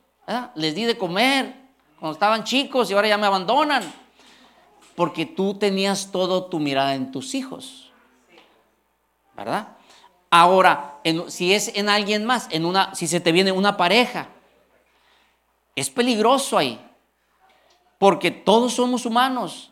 [0.56, 1.56] les di de comer
[2.00, 3.84] cuando estaban chicos y ahora ya me abandonan.
[4.96, 7.92] Porque tú tenías todo tu mirada en tus hijos.
[9.36, 9.78] ¿Verdad?
[10.32, 10.96] Ahora,
[11.28, 14.30] si es en alguien más, en una, si se te viene una pareja,
[15.76, 16.84] es peligroso ahí.
[18.00, 19.72] Porque todos somos humanos.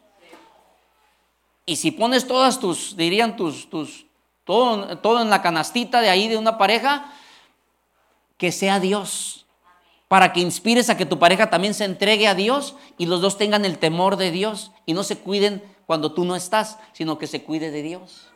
[1.65, 4.05] Y si pones todas tus, dirían tus, tus,
[4.43, 7.11] todo, todo en la canastita de ahí de una pareja,
[8.37, 9.45] que sea Dios.
[10.07, 13.37] Para que inspires a que tu pareja también se entregue a Dios y los dos
[13.39, 17.25] tengan el temor de Dios y no se cuiden cuando tú no estás, sino que
[17.25, 18.27] se cuide de Dios.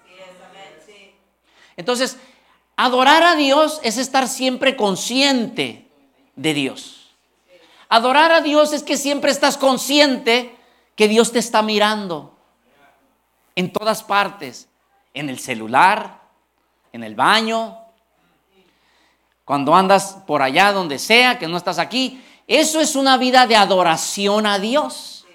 [1.78, 2.18] Entonces,
[2.76, 5.88] adorar a Dios es estar siempre consciente
[6.36, 7.12] de Dios.
[7.88, 10.56] Adorar a Dios es que siempre estás consciente
[10.96, 12.39] que Dios te está mirando
[13.60, 14.70] en todas partes,
[15.14, 16.22] en el celular,
[16.94, 17.78] en el baño,
[19.44, 22.24] cuando andas por allá donde sea, que no estás aquí.
[22.48, 25.26] Eso es una vida de adoración a Dios.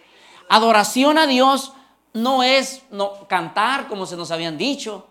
[0.49, 1.75] Adoración a Dios
[2.15, 5.07] no es no, cantar como se nos habían dicho.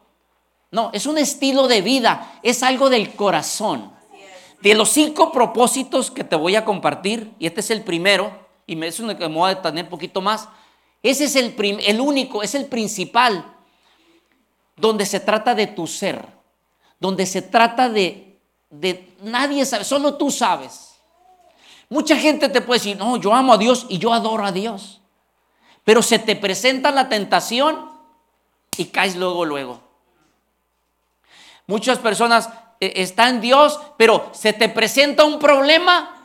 [0.71, 3.93] No, es un estilo de vida, es algo del corazón.
[4.59, 8.31] De los cinco propósitos que te voy a compartir, y este es el primero,
[8.65, 10.49] y me es uno que me voy a detener un poquito más,
[11.03, 13.45] ese es el, único, es el principal,
[14.77, 16.25] donde se trata de tu ser,
[16.99, 18.39] donde se trata de,
[18.69, 20.95] de nadie sabe, solo tú sabes.
[21.89, 25.01] Mucha gente te puede decir, no, yo amo a Dios y yo adoro a Dios.
[25.83, 27.91] Pero se te presenta la tentación
[28.77, 29.81] y caes luego, luego.
[31.67, 36.15] Muchas personas eh, están en Dios, pero se te presenta un problema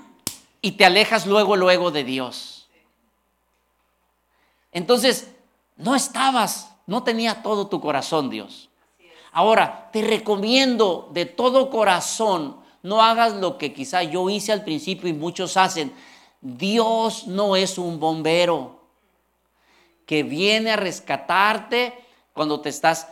[0.62, 2.57] y te alejas luego, luego de Dios.
[4.72, 5.30] Entonces,
[5.76, 8.68] no estabas, no tenía todo tu corazón Dios.
[9.32, 15.08] Ahora, te recomiendo de todo corazón, no hagas lo que quizá yo hice al principio
[15.08, 15.92] y muchos hacen.
[16.40, 18.80] Dios no es un bombero
[20.06, 21.92] que viene a rescatarte
[22.32, 23.08] cuando te estás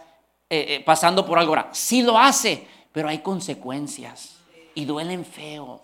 [0.48, 1.52] eh, eh, pasando por algo.
[1.52, 4.36] Ahora, sí lo hace, pero hay consecuencias
[4.74, 5.82] y duelen feo.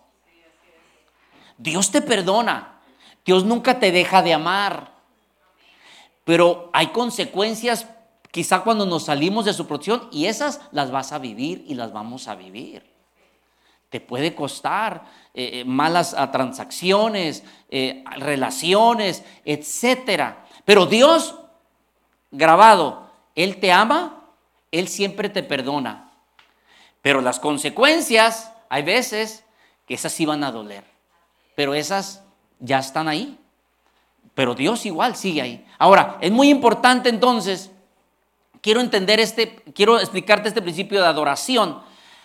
[1.58, 2.80] Dios te perdona.
[3.24, 4.91] Dios nunca te deja de amar.
[6.24, 7.86] Pero hay consecuencias
[8.30, 11.92] quizá cuando nos salimos de su protección y esas las vas a vivir y las
[11.92, 12.90] vamos a vivir.
[13.90, 15.04] Te puede costar
[15.34, 20.46] eh, eh, malas ah, transacciones, eh, relaciones, etcétera.
[20.64, 21.38] Pero Dios,
[22.30, 24.24] grabado, Él te ama,
[24.70, 26.10] Él siempre te perdona.
[27.02, 29.44] Pero las consecuencias, hay veces
[29.86, 30.84] que esas sí van a doler.
[31.54, 32.22] Pero esas
[32.60, 33.38] ya están ahí.
[34.34, 35.66] Pero Dios igual sigue ahí.
[35.78, 37.70] Ahora, es muy importante entonces
[38.62, 41.82] quiero entender este, quiero explicarte este principio de adoración.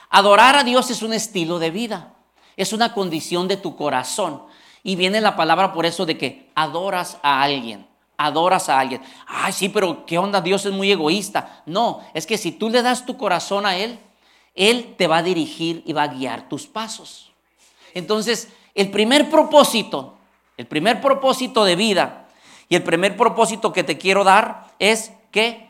[0.09, 2.13] Adorar a Dios es un estilo de vida,
[2.55, 4.43] es una condición de tu corazón.
[4.83, 9.01] Y viene la palabra por eso de que adoras a alguien, adoras a alguien.
[9.27, 10.39] Ay, sí, pero ¿qué onda?
[10.39, 11.63] Dios es muy egoísta.
[11.65, 13.99] No, es que si tú le das tu corazón a Él,
[14.55, 17.31] Él te va a dirigir y va a guiar tus pasos.
[17.93, 20.16] Entonces, el primer propósito,
[20.57, 22.27] el primer propósito de vida
[22.67, 25.67] y el primer propósito que te quiero dar es que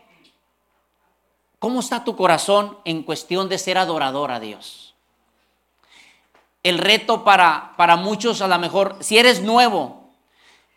[1.60, 4.96] ¿Cómo está tu corazón en cuestión de ser adorador a Dios?
[6.62, 10.12] El reto para, para muchos, a lo mejor, si eres nuevo,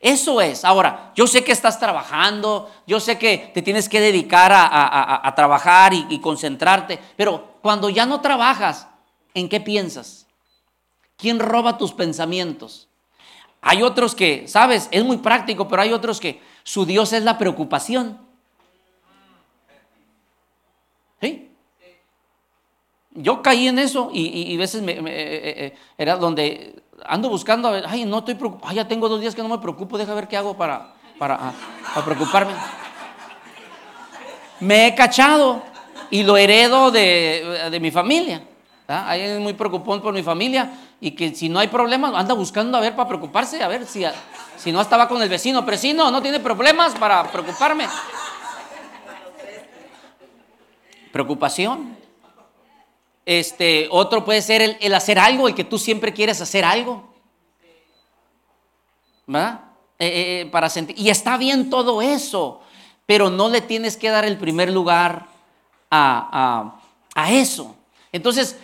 [0.00, 0.64] eso es.
[0.64, 5.92] Ahora, yo sé que estás trabajando, yo sé que te tienes que dedicar a, trabajar
[5.92, 8.88] y, y concentrarte, pero cuando ya no trabajas,
[9.34, 10.26] ¿en qué piensas?
[11.16, 12.88] ¿Quién roba tus pensamientos?
[13.62, 17.38] Hay otros que, sabes, es muy práctico, pero hay otros que su Dios es la
[17.38, 18.30] preocupación.
[23.12, 27.66] Yo caí en eso y, a veces me, eh, eh, eh, era donde ando buscando,
[27.68, 30.14] a ver, ay, no estoy preocupado, ya tengo dos días que no me preocupo, deja
[30.14, 32.52] ver qué hago para, para, ah, preocuparme.
[34.60, 35.62] Me he cachado
[36.10, 38.42] y lo heredo de, mi familia.
[38.86, 42.76] Ahí es muy preocupón por mi familia y que si no hay problemas, anda buscando
[42.76, 44.04] a ver para preocuparse, a ver si,
[44.58, 47.88] si no estaba con el vecino, pero si no, no tiene problemas para preocuparme.
[51.10, 51.96] Preocupación.
[53.24, 57.08] Este, otro puede ser el, hacer algo, el que tú siempre quieres hacer algo.
[59.26, 59.60] ¿Verdad?
[59.98, 60.98] Eh, eh, eh, para sentir.
[60.98, 62.60] Y está bien todo eso,
[63.06, 65.28] pero no le tienes que dar el primer lugar
[65.90, 66.76] a,
[67.28, 67.74] eso.
[68.12, 68.58] Entonces,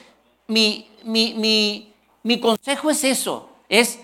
[0.47, 1.95] mi, mi
[2.41, 4.01] consejo es eso, es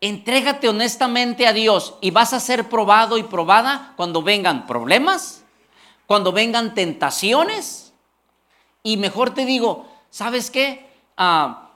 [0.00, 5.44] entrégate honestamente a Dios y vas a ser probado y probada cuando vengan problemas,
[6.06, 7.92] cuando vengan tentaciones
[8.82, 10.88] y mejor te digo, ¿sabes qué?
[11.16, 11.70] Ah,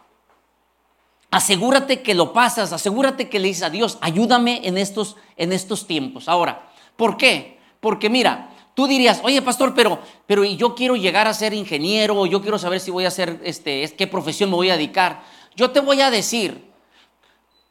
[1.30, 5.86] asegúrate que lo pasas, asegúrate que le dices a Dios, ayúdame en estos, en estos
[5.86, 6.28] tiempos.
[6.28, 7.58] Ahora, ¿por qué?
[7.80, 12.40] Porque mira, tú dirías, oye pastor, pero, pero yo quiero llegar a ser ingeniero, yo
[12.40, 15.22] quiero saber si voy a hacer, este, qué profesión me voy a dedicar.
[15.54, 16.70] Yo te voy a decir,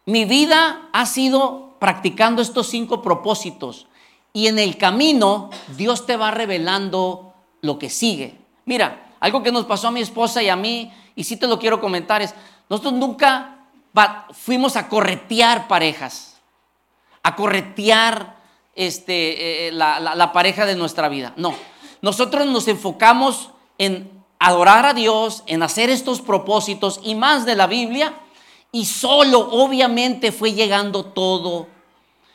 [0.06, 3.88] mi vida ha sido practicando estos cinco propósitos
[4.34, 8.38] y en el camino Dios te va revelando lo que sigue.
[8.66, 11.60] Mira, algo que nos pasó a mi esposa y a mí, y sí te lo
[11.60, 12.34] quiero comentar, es,
[12.70, 13.68] nosotros nunca
[14.32, 16.40] fuimos a corretear parejas,
[17.24, 18.41] a corretear
[18.76, 21.34] este, eh, la, pareja de nuestra vida.
[21.38, 21.56] No,
[22.02, 27.68] nosotros nos enfocamos en adorar a Dios, en hacer estos propósitos y más de la
[27.68, 28.16] Biblia,
[28.72, 31.68] y solo obviamente fue llegando todo.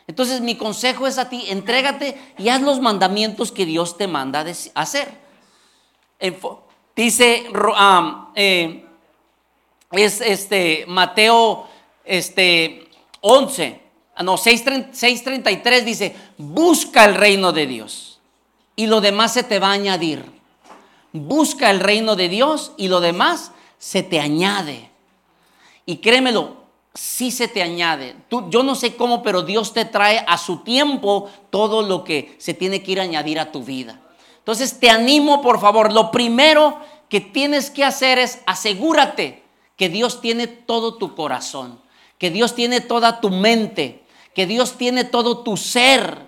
[0.07, 4.45] Entonces mi consejo es a ti, entrégate y haz los mandamientos que Dios te manda
[4.75, 5.27] hacer.
[6.95, 7.47] Dice,
[8.35, 8.87] eh,
[9.91, 11.67] es este, Mateo
[12.05, 12.89] este,
[13.21, 13.86] 11, ah,
[14.23, 18.21] no, 6.33 dice, busca el reino de Dios
[18.77, 20.25] y lo demás se te va a añadir.
[21.13, 24.91] Busca el reino de Dios y lo demás se te añade.
[25.87, 26.57] Y créemelo,
[26.95, 28.17] sí se te añade.
[28.29, 32.37] Tú, yo no sé cómo, pero Dios te trae a su tiempo todo lo que
[32.39, 34.01] se tiene que ir a añadir a tu vida.
[34.39, 39.43] Entonces te animo, por favor, lo primero que tienes que hacer es asegúrate
[39.77, 41.81] que Dios tiene todo tu corazón,
[42.19, 44.05] que Dios tiene toda tu mente,
[44.37, 46.27] que Dios tiene todo tu ser.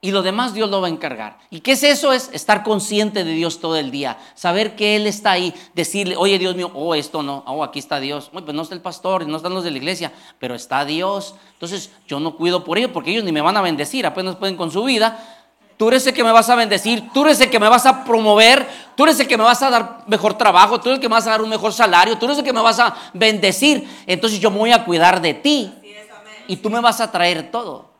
[0.00, 1.36] Y lo demás Dios lo va a encargar.
[1.50, 2.14] ¿Y qué es eso?
[2.14, 4.16] Es estar consciente de Dios todo el día.
[4.34, 5.52] Saber que Él está ahí.
[5.74, 8.30] Decirle, oye Dios mío, oh esto no, oh aquí está Dios.
[8.32, 11.34] pues no está el pastor, no están los de la iglesia, pero está Dios.
[11.52, 14.56] Entonces yo no cuido por ellos porque ellos ni me van a bendecir, apenas pueden
[14.56, 15.42] con su vida.
[15.76, 18.02] Tú eres el que me vas a bendecir, tú eres el que me vas a
[18.02, 21.08] promover, tú eres el que me vas a dar mejor trabajo, tú eres el que
[21.10, 23.86] me vas a dar un mejor salario, tú eres el que me vas a bendecir.
[24.06, 25.72] Entonces yo me voy a cuidar de ti
[26.48, 27.90] y tú me vas a traer todo.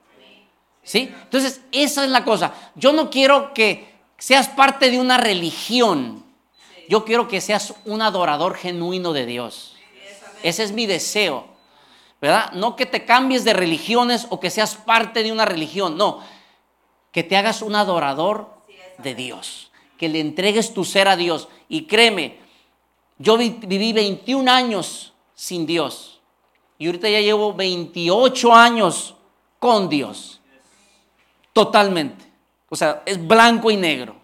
[0.82, 1.12] ¿Sí?
[1.22, 2.52] Entonces, esa es la cosa.
[2.74, 6.24] Yo no quiero que seas parte de una religión.
[6.88, 9.76] Yo quiero que seas un adorador genuino de Dios.
[10.42, 11.46] Ese es mi deseo.
[12.20, 12.52] ¿Verdad?
[12.52, 15.96] No que te cambies de religiones o que seas parte de una religión.
[15.96, 16.20] No,
[17.12, 18.54] que te hagas un adorador
[18.98, 21.48] de Dios, que le entregues tu ser a Dios.
[21.68, 22.38] Y créeme,
[23.18, 26.13] yo viví 21 años sin Dios
[26.78, 29.14] y ahorita ya llevo 28 años
[29.58, 30.40] con Dios.
[31.52, 32.24] Totalmente.
[32.68, 34.16] O sea, es blanco y negro.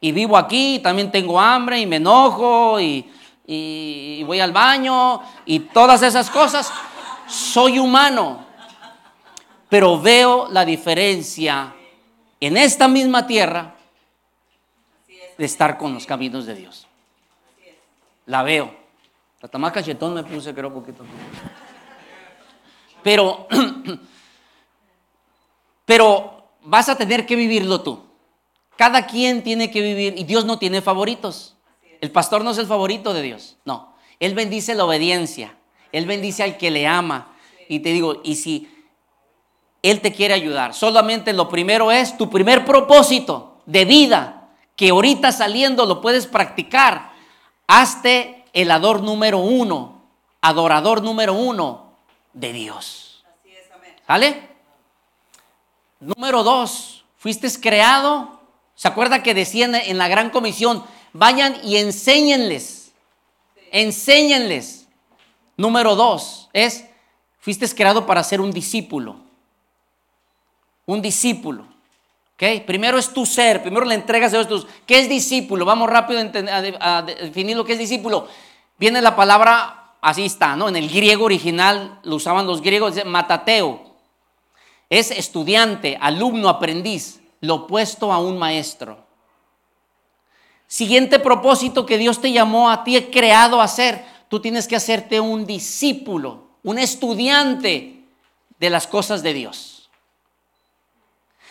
[0.00, 3.10] Y vivo aquí, también tengo hambre y me enojo y,
[3.46, 6.72] y voy al baño y todas esas cosas.
[7.28, 8.44] Soy humano,
[9.68, 11.74] pero veo la diferencia
[12.40, 13.74] en esta misma tierra
[15.38, 16.86] de estar con los caminos de Dios.
[18.26, 18.74] La veo.
[19.40, 21.04] Hasta más cachetón me puse, creo, poquito.
[23.06, 23.46] Pero,
[25.84, 28.00] pero vas a tener que vivirlo tú.
[28.74, 31.54] Cada quien tiene que vivir y Dios no tiene favoritos.
[32.00, 33.94] El pastor no es el favorito de Dios, no.
[34.18, 35.56] Él bendice la obediencia,
[35.92, 37.32] Él bendice al que le ama.
[37.68, 38.68] Y te digo, y si
[39.82, 45.30] Él te quiere ayudar, solamente lo primero es tu primer propósito de vida, que ahorita
[45.30, 47.12] saliendo lo puedes practicar.
[47.68, 50.02] Hazte el ador número uno,
[50.40, 51.85] adorador número uno
[52.36, 53.24] de Dios.
[54.06, 54.48] ¿Sale?
[55.98, 58.40] Número dos, fuiste creado.
[58.74, 62.92] ¿Se acuerda que decían en la gran comisión, vayan y enséñenles?
[63.72, 64.86] Enséñenles.
[65.56, 66.84] Número dos es,
[67.40, 69.16] fuiste creado para ser un discípulo.
[70.84, 71.66] Un discípulo.
[72.34, 72.64] ¿ok?
[72.66, 74.66] Primero es tu ser, primero le entregas a Dios.
[74.84, 75.64] ¿Qué es discípulo?
[75.64, 76.20] Vamos rápido
[76.80, 78.28] a, definir lo que es discípulo.
[78.78, 80.68] Viene la palabra, así está, ¿no?
[80.68, 83.86] En el griego original lo usaban los griegos, matateo
[84.90, 89.04] es estudiante, alumno, aprendiz, lo opuesto a un maestro.
[90.68, 95.20] Siguiente propósito que Dios te llamó a ti, creado a hacer, tú tienes que hacerte
[95.20, 98.04] un discípulo, un estudiante
[98.58, 99.90] de las cosas de Dios.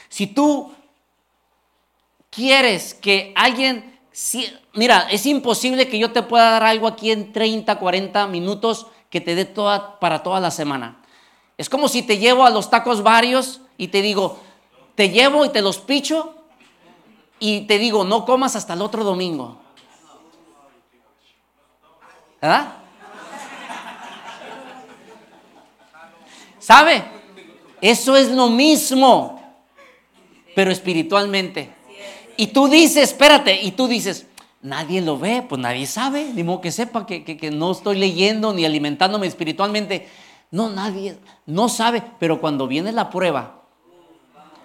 [0.09, 0.73] Si tú
[2.29, 3.94] quieres que alguien,
[4.73, 9.21] mira, es imposible que yo te pueda dar algo aquí en 30, 40 minutos que
[9.21, 11.01] te dé toda, para toda la semana.
[11.57, 14.39] Es como si te llevo a los tacos varios y te digo,
[14.95, 16.35] te llevo y te los picho
[17.39, 19.57] y te digo, no comas hasta el otro domingo.
[22.41, 22.73] ¿Verdad?
[26.59, 27.03] ¿Sabe?
[27.81, 29.41] Eso es lo mismo,
[30.55, 31.73] pero espiritualmente.
[32.37, 34.27] Y tú dices, espérate, y tú dices,
[34.61, 38.53] nadie lo ve, pues nadie sabe, ni modo que sepa que, que no estoy leyendo
[38.53, 40.09] ni alimentándome espiritualmente.
[40.51, 43.63] No, nadie, no sabe, pero cuando viene la prueba,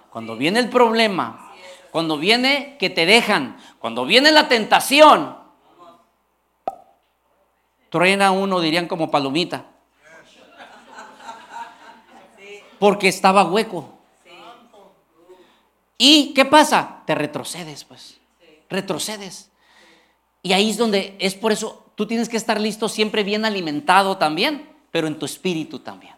[0.09, 1.53] cuando viene el problema,
[1.91, 5.37] cuando viene que te dejan, cuando viene la tentación,
[7.89, 9.65] truena uno, dirían como palomita.
[12.79, 14.00] Porque estaba hueco.
[16.03, 17.03] ¿Y qué pasa?
[17.05, 18.17] Te retrocedes, pues.
[18.69, 19.51] Retrocedes.
[20.41, 24.17] Y ahí es donde, es por eso, tú tienes que estar listo siempre bien alimentado
[24.17, 26.13] también pero en tu espíritu también.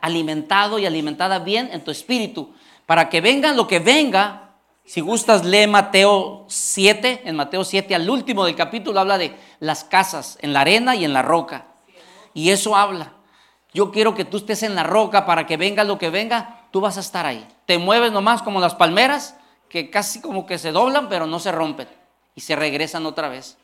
[0.00, 2.54] Alimentado y alimentada bien en tu espíritu.
[2.86, 7.22] Para que venga lo que venga, si gustas, lee Mateo 7.
[7.24, 11.04] En Mateo 7, al último del capítulo, habla de las casas en la arena y
[11.04, 11.66] en la roca.
[12.32, 13.12] Y eso habla.
[13.74, 16.80] Yo quiero que tú estés en la roca para que venga lo que venga, tú
[16.80, 17.46] vas a estar ahí.
[17.66, 19.36] Te mueves nomás como las palmeras,
[19.68, 21.88] que casi como que se doblan, pero no se rompen.
[22.34, 23.56] Y se regresan otra vez.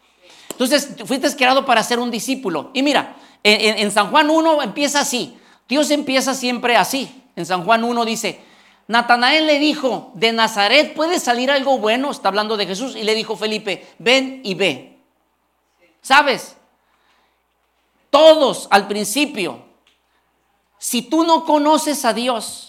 [0.51, 2.71] Entonces, fuiste creado para ser un discípulo.
[2.75, 5.39] Y mira, en, San Juan 1 empieza así.
[5.69, 7.25] Dios empieza siempre así.
[7.35, 8.41] En San Juan 1 dice,
[8.87, 13.15] Natanael le dijo, de Nazaret puede salir algo bueno, está hablando de Jesús, y le
[13.15, 14.99] dijo Felipe, ven y ve.
[16.03, 16.57] ¿Sabes?
[18.11, 19.63] Todos al principio,
[20.79, 22.68] si tú no conoces a Dios,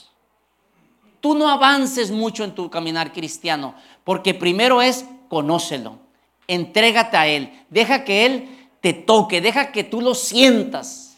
[1.19, 5.99] tú no avances mucho en tu caminar cristiano, porque primero es conócelo,
[6.47, 11.17] entrégate a Él, deja que Él te toque, deja que tú lo sientas.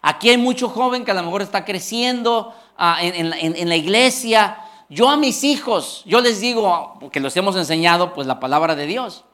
[0.00, 4.58] Aquí hay mucho joven que a lo mejor está creciendo ah, en, la iglesia.
[4.88, 8.86] Yo a mis hijos, yo les digo, porque los hemos enseñado, pues la palabra de
[8.86, 9.24] Dios.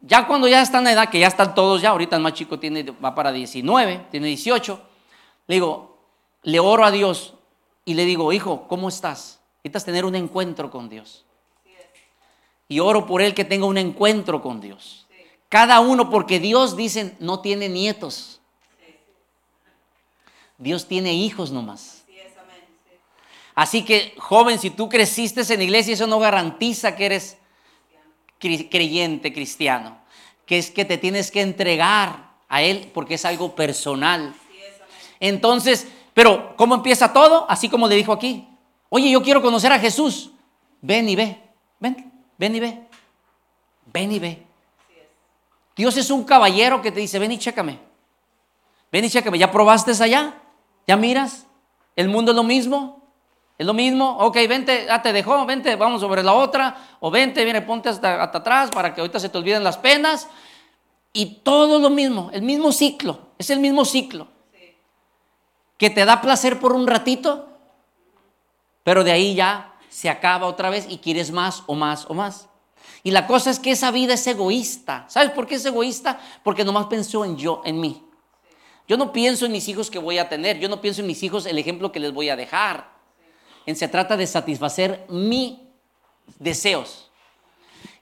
[0.00, 2.58] Ya cuando ya están en edad, que ya están todos ya, ahorita el más chico
[2.58, 4.80] tiene, va para 19, tiene 18,
[5.46, 5.98] le digo,
[6.42, 7.34] le oro a Dios
[7.88, 9.40] y le digo, hijo, ¿cómo estás?
[9.64, 11.24] Necesitas tener un encuentro con Dios.
[12.68, 15.06] Y oro por él que tenga un encuentro con Dios.
[15.48, 18.42] Cada uno, porque Dios, dicen, no tiene nietos.
[20.58, 22.04] Dios tiene hijos nomás.
[23.54, 27.38] Así que, joven, si tú creciste en iglesia, eso no garantiza que eres
[28.38, 29.98] creyente, cristiano.
[30.44, 34.34] Que es que te tienes que entregar a Él porque es algo personal.
[35.20, 35.88] Entonces,
[36.18, 37.46] pero ¿cómo empieza todo?
[37.48, 38.48] Así como le dijo aquí.
[38.88, 40.32] Oye, yo quiero conocer a Jesús.
[40.80, 41.40] Ven y ve.
[41.78, 42.88] Ven, ven y ve.
[43.92, 44.44] Ven y ve.
[45.76, 47.78] Dios es un caballero que te dice, ven y chécame.
[48.90, 49.38] Ven y chécame.
[49.38, 50.34] ¿Ya probaste allá?
[50.88, 51.46] ¿Ya miras?
[51.94, 53.00] ¿El mundo es lo mismo?
[53.56, 54.16] ¿Es lo mismo?
[54.18, 56.96] Ok, vente, ya te dejó, vente, vamos sobre la otra.
[56.98, 60.28] O vente, viene, ponte hasta, hasta atrás para que ahorita se te olviden las penas.
[61.12, 63.28] Y todo lo mismo, el mismo ciclo.
[63.38, 64.36] Es el mismo ciclo.
[65.78, 67.48] Que te da placer por un ratito,
[68.84, 72.48] pero de ahí ya se acaba otra vez y quieres más o más o más.
[73.02, 75.06] Y la cosa es que esa vida es egoísta.
[75.08, 76.20] ¿Sabes por qué es egoísta?
[76.42, 78.04] Porque nomás pensó en yo, en mí.
[78.86, 81.22] Yo no pienso en mis hijos que voy a tener, yo no pienso en mis
[81.22, 82.90] hijos el ejemplo que les voy a dejar.
[83.66, 85.58] En se trata de satisfacer mis
[86.38, 87.10] deseos.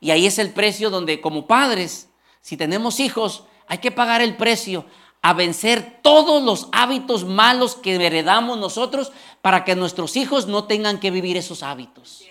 [0.00, 2.08] Y ahí es el precio donde como padres,
[2.40, 4.86] si tenemos hijos, hay que pagar el precio
[5.26, 9.10] a vencer todos los hábitos malos que heredamos nosotros
[9.42, 12.22] para que nuestros hijos no tengan que vivir esos hábitos.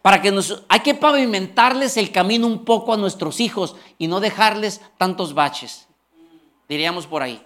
[0.00, 4.20] Para que nos, hay que pavimentarles el camino un poco a nuestros hijos y no
[4.20, 5.88] dejarles tantos baches.
[6.68, 7.44] Diríamos por ahí.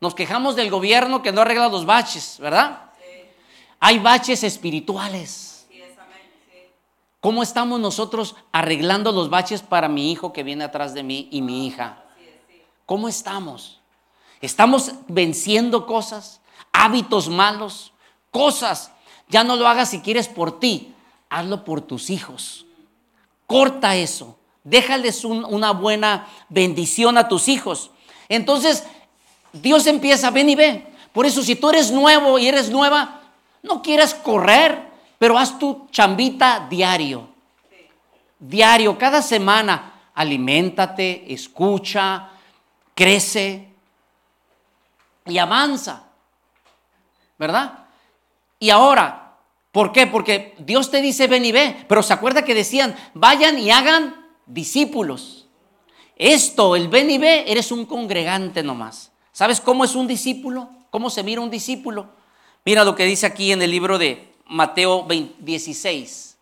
[0.00, 2.92] Nos quejamos del gobierno que no arregla los baches, ¿verdad?
[3.80, 5.66] Hay baches espirituales.
[7.18, 11.42] ¿Cómo estamos nosotros arreglando los baches para mi hijo que viene atrás de mí y
[11.42, 12.04] mi hija?
[12.86, 13.79] ¿Cómo estamos?
[14.40, 16.40] ¿Estamos venciendo cosas,
[16.72, 17.92] hábitos malos,
[18.30, 18.92] cosas?
[19.28, 20.94] Ya no lo hagas si quieres por ti,
[21.28, 22.66] hazlo por tus hijos.
[23.46, 24.38] Corta eso.
[24.64, 27.90] Déjales una buena bendición a tus hijos.
[28.28, 28.84] Entonces,
[29.52, 30.86] Dios empieza, ven y ve.
[31.12, 33.22] Por eso, si tú eres nuevo y eres nueva,
[33.62, 37.28] no quieras correr, pero haz tu chambita diario.
[38.38, 42.30] Diario, cada semana, aliméntate, escucha,
[42.94, 43.69] crece
[45.26, 46.04] y avanza.
[47.38, 47.86] ¿Verdad?
[48.58, 49.38] Y ahora,
[49.72, 50.06] ¿por qué?
[50.06, 54.26] Porque Dios te dice ven y ve, pero se acuerda que decían, vayan y hagan
[54.46, 55.46] discípulos.
[56.16, 59.10] Esto, el ven y ve, eres un congregante nomás.
[59.32, 60.68] ¿Sabes cómo es un discípulo?
[60.90, 62.10] ¿Cómo se mira un discípulo?
[62.64, 65.06] Mira lo que dice aquí en el libro de Mateo
[65.38, 66.36] 16.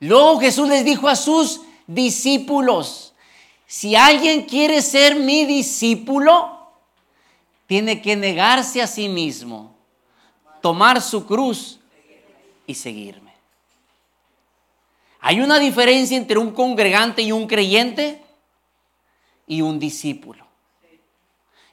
[0.00, 3.12] Luego Jesús les dijo a sus discípulos,
[3.66, 6.57] si alguien quiere ser mi discípulo,
[7.68, 9.76] tiene que negarse a sí mismo,
[10.62, 11.78] tomar su cruz
[12.66, 13.34] y seguirme.
[15.20, 18.22] Hay una diferencia entre un congregante y un creyente
[19.46, 20.46] y un discípulo.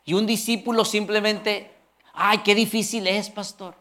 [0.03, 1.71] Y un discípulo simplemente,
[2.13, 3.73] ay, qué difícil es, pastor.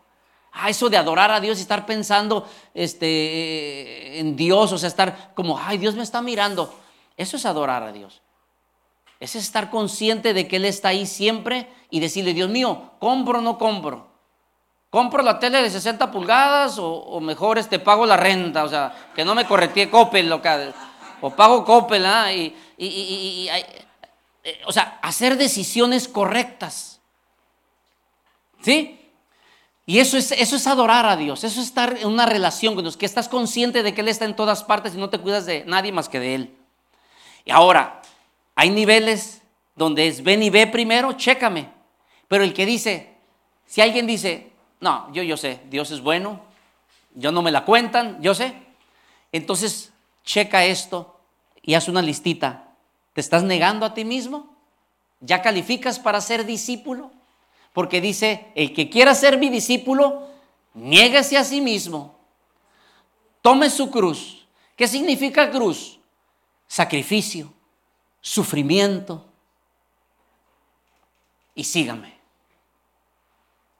[0.52, 5.32] Ah, eso de adorar a Dios y estar pensando este, en Dios, o sea, estar
[5.34, 6.72] como, ay, Dios me está mirando.
[7.16, 8.22] Eso es adorar a Dios.
[9.24, 13.42] Es estar consciente de que Él está ahí siempre y decirle, Dios mío, ¿compro o
[13.42, 14.06] no compro?
[14.90, 18.64] ¿Compro la tele de 60 pulgadas o, mejor este, pago la renta?
[18.64, 22.32] O sea, que no me corretee Coppel, o pago Coppel, ¿ah?
[22.32, 23.48] y, y
[24.44, 27.00] eh, o sea, hacer decisiones correctas.
[28.60, 29.00] ¿Sí?
[29.86, 32.84] Y eso es, eso es adorar a Dios, eso es estar en una relación con
[32.84, 35.44] Dios, que estás consciente de que Él está en todas partes y no te cuidas
[35.46, 36.56] de nadie más que de Él.
[37.44, 38.00] Y ahora,
[38.54, 39.42] hay niveles
[39.74, 41.68] donde es ven y ve primero, chécame.
[42.28, 43.14] Pero el que dice,
[43.66, 46.40] si alguien dice, no, yo, yo sé, Dios es bueno,
[47.14, 48.54] yo no me la cuentan, yo sé.
[49.32, 49.92] Entonces,
[50.24, 51.20] checa esto
[51.62, 52.68] y haz una listita.
[53.12, 54.56] ¿Te estás negando a ti mismo?
[55.20, 57.10] ¿Ya calificas para ser discípulo?
[57.72, 60.28] Porque dice, el que quiera ser mi discípulo,
[60.74, 62.18] niéguese a sí mismo,
[63.42, 64.46] tome su cruz.
[64.76, 65.98] ¿Qué significa cruz?
[66.66, 67.52] Sacrificio,
[68.24, 69.26] sufrimiento.
[71.54, 72.12] Y sígame.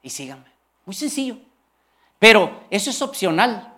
[0.02, 0.44] Y sígame.
[0.84, 1.38] Muy sencillo.
[2.18, 3.72] Pero eso es opcional.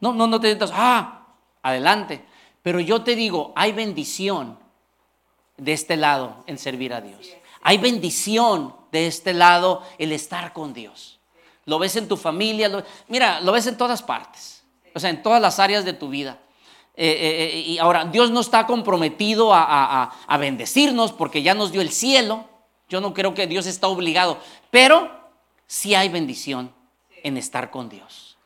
[0.00, 1.28] No, no, no te digas, ah,
[1.62, 2.26] adelante.
[2.62, 4.58] Pero yo te digo, hay bendición
[5.56, 7.30] de este lado en servir a Dios.
[7.62, 11.20] Hay bendición de este lado el estar con Dios.
[11.66, 15.40] Lo ves en tu familia, mira, lo ves en todas partes, o sea, en todas
[15.40, 16.38] las áreas de tu vida.
[16.96, 21.72] Eh, eh, eh, y ahora, Dios no está comprometido a, a bendecirnos porque ya nos
[21.72, 22.44] dio el cielo.
[22.88, 24.38] Yo no creo que Dios está obligado,
[24.70, 25.10] pero
[25.66, 26.72] sí hay bendición
[27.22, 28.36] en estar con Dios.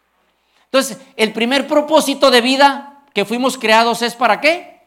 [0.67, 4.81] Entonces, el primer propósito de vida que fuimos creados es para qué?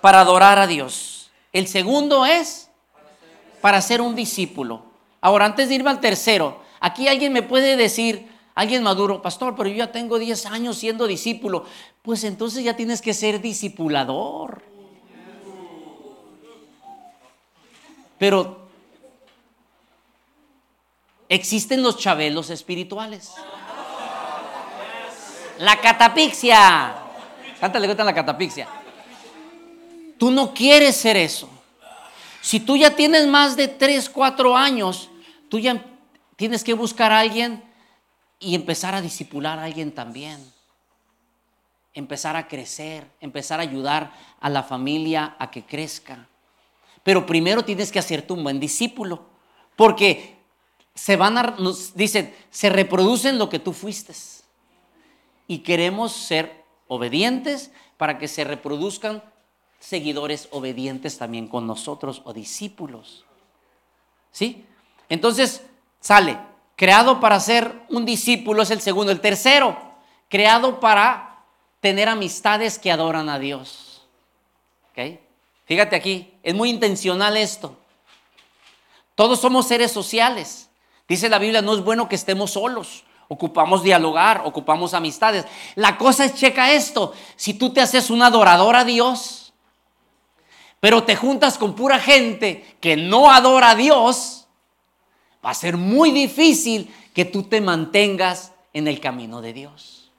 [0.00, 1.30] Para adorar a Dios.
[1.52, 2.70] El segundo es
[3.60, 4.84] para ser un discípulo.
[5.20, 9.68] Ahora, antes de irme al tercero, aquí alguien me puede decir, alguien maduro, pastor, pero
[9.68, 11.64] yo ya tengo 10 años siendo discípulo.
[12.02, 14.62] Pues entonces ya tienes que ser discipulador.
[18.18, 18.66] Pero
[21.28, 23.34] existen los chabelos espirituales.
[25.58, 26.96] La catapixia.
[27.60, 28.66] ¿Cuántas le gustan la catapixia?
[30.18, 31.48] Tú no quieres ser eso.
[32.40, 35.10] Si tú ya tienes más de 3, 4 años,
[35.50, 35.84] tú ya
[36.36, 37.65] tienes que buscar a alguien
[38.38, 40.52] y empezar a disipular a alguien también.
[41.94, 46.28] Empezar a crecer, empezar a ayudar a la familia a que crezca.
[47.02, 49.24] Pero primero tienes que hacerte un buen discípulo.
[49.76, 50.36] Porque
[50.94, 54.14] se van a, nos dicen, se reproducen lo que tú fuiste.
[55.46, 59.22] Y queremos ser obedientes para que se reproduzcan
[59.78, 63.24] seguidores obedientes también con nosotros o discípulos.
[64.32, 64.66] ¿Sí?
[65.08, 65.62] Entonces,
[66.00, 66.38] sale,
[66.76, 69.10] creado para ser un discípulo es el segundo.
[69.10, 69.76] El tercero,
[70.28, 71.44] creado para
[71.80, 74.06] tener amistades que adoran a Dios.
[74.90, 75.18] ¿Ok?
[75.64, 77.76] Fíjate aquí, es muy intencional esto.
[79.14, 80.68] Todos somos seres sociales.
[81.08, 83.04] Dice la Biblia, no es bueno que estemos solos.
[83.28, 85.46] Ocupamos dialogar, ocupamos amistades.
[85.74, 89.52] La cosa es, checa esto, si tú te haces un adorador a Dios,
[90.78, 94.45] pero te juntas con pura gente que no adora a Dios,
[95.46, 100.10] va a ser muy difícil que tú te mantengas en el camino de Dios.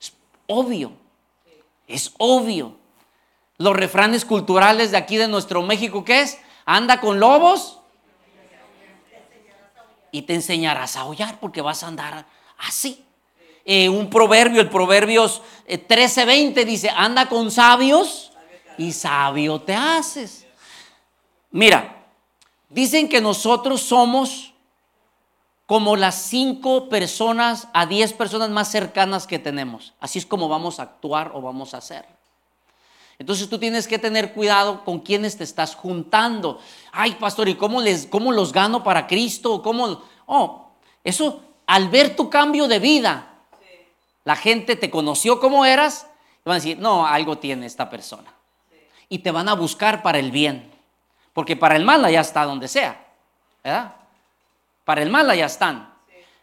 [0.00, 0.12] Es
[0.46, 0.92] obvio,
[1.88, 2.76] es obvio.
[3.58, 6.38] Los refranes culturales de aquí de nuestro México, ¿qué es?
[6.64, 7.80] Anda con lobos
[10.12, 12.24] y te enseñarás a aullar porque vas a andar
[12.58, 13.04] así.
[13.64, 18.30] Eh, un proverbio, el Proverbios 13:20 eh, dice, anda con sabios
[18.78, 20.46] y sabio te haces.
[21.50, 22.06] Mira,
[22.68, 24.52] dicen que nosotros somos
[25.66, 29.94] como las cinco personas a diez personas más cercanas que tenemos.
[30.00, 32.06] Así es como vamos a actuar o vamos a hacer.
[33.18, 36.60] Entonces tú tienes que tener cuidado con quienes te estás juntando.
[36.92, 39.62] Ay, pastor, ¿y cómo, les, cómo los gano para Cristo?
[39.62, 40.02] ¿Cómo?
[40.26, 40.70] Oh,
[41.02, 43.32] eso al ver tu cambio de vida,
[44.24, 46.06] la gente te conoció como eras
[46.44, 48.32] y van a decir, no, algo tiene esta persona.
[49.08, 50.70] Y te van a buscar para el bien.
[51.32, 53.04] Porque para el mal ya está donde sea.
[53.62, 53.94] ¿verdad?
[54.86, 55.92] Para el mal ya están.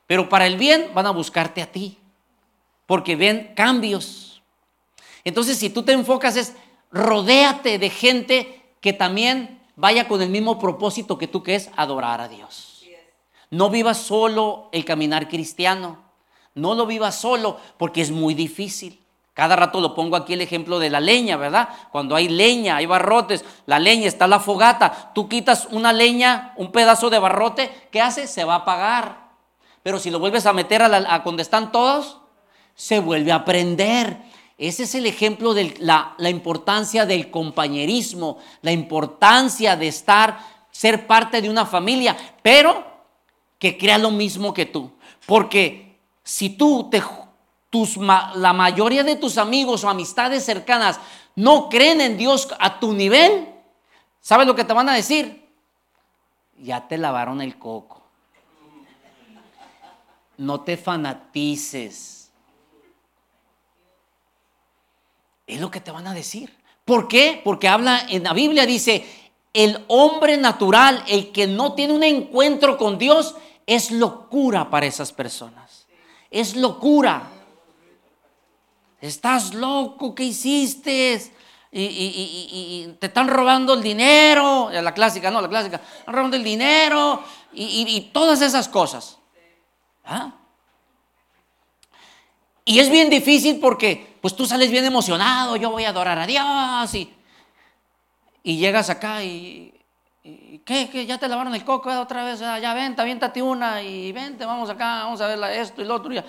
[0.05, 1.97] Pero para el bien van a buscarte a ti.
[2.85, 4.43] Porque ven cambios.
[5.23, 6.53] Entonces, si tú te enfocas es,
[6.91, 12.19] rodéate de gente que también vaya con el mismo propósito que tú, que es adorar
[12.19, 12.83] a Dios.
[13.49, 16.03] No vivas solo el caminar cristiano.
[16.53, 18.99] No lo vivas solo porque es muy difícil.
[19.33, 21.69] Cada rato lo pongo aquí el ejemplo de la leña, ¿verdad?
[21.91, 26.71] Cuando hay leña, hay barrotes, la leña está la fogata, tú quitas una leña, un
[26.71, 28.27] pedazo de barrote, ¿qué hace?
[28.27, 29.31] Se va a apagar.
[29.81, 32.19] Pero si lo vuelves a meter a, donde están todos,
[32.75, 34.17] se vuelve a prender.
[34.59, 41.07] Ese es el ejemplo de la, la importancia del compañerismo, la importancia de estar, ser
[41.07, 42.15] parte de una familia.
[42.43, 42.85] Pero
[43.57, 44.91] que crea lo mismo que tú.
[45.25, 47.01] Porque si tú, te,
[47.73, 50.99] tus, la mayoría de tus amigos o amistades cercanas
[51.35, 53.49] no creen en Dios a tu nivel,
[54.21, 55.49] ¿sabes lo que te van a decir?
[56.59, 58.03] Ya te lavaron el coco.
[60.37, 62.31] No te fanatices.
[65.47, 66.55] Es lo que te van a decir.
[66.85, 67.41] ¿Por qué?
[67.43, 69.03] Porque habla en la Biblia, dice,
[69.51, 75.11] el hombre natural, el que no tiene un encuentro con Dios, es locura para esas
[75.11, 75.87] personas.
[76.29, 77.31] Es locura.
[79.03, 81.21] Estás loco, ¿qué hiciste?
[81.73, 84.69] Y, te están robando el dinero.
[84.71, 85.81] La clásica, no, la clásica.
[85.99, 89.17] Están robando el dinero y, todas esas cosas.
[90.05, 90.31] ¿Ah?
[92.63, 96.25] Y es bien difícil porque pues tú sales bien emocionado, yo voy a adorar a
[96.25, 97.13] Dios y,
[98.41, 99.73] y llegas acá y
[100.63, 100.89] ¿Qué?
[100.89, 101.05] ¿Qué?
[101.05, 102.41] ¿Ya te lavaron el coco otra vez?
[102.41, 105.95] Ah, ya vente, aviéntate una y vente, vamos acá, vamos a ver esto y lo
[105.95, 106.13] otro.
[106.13, 106.23] Ya.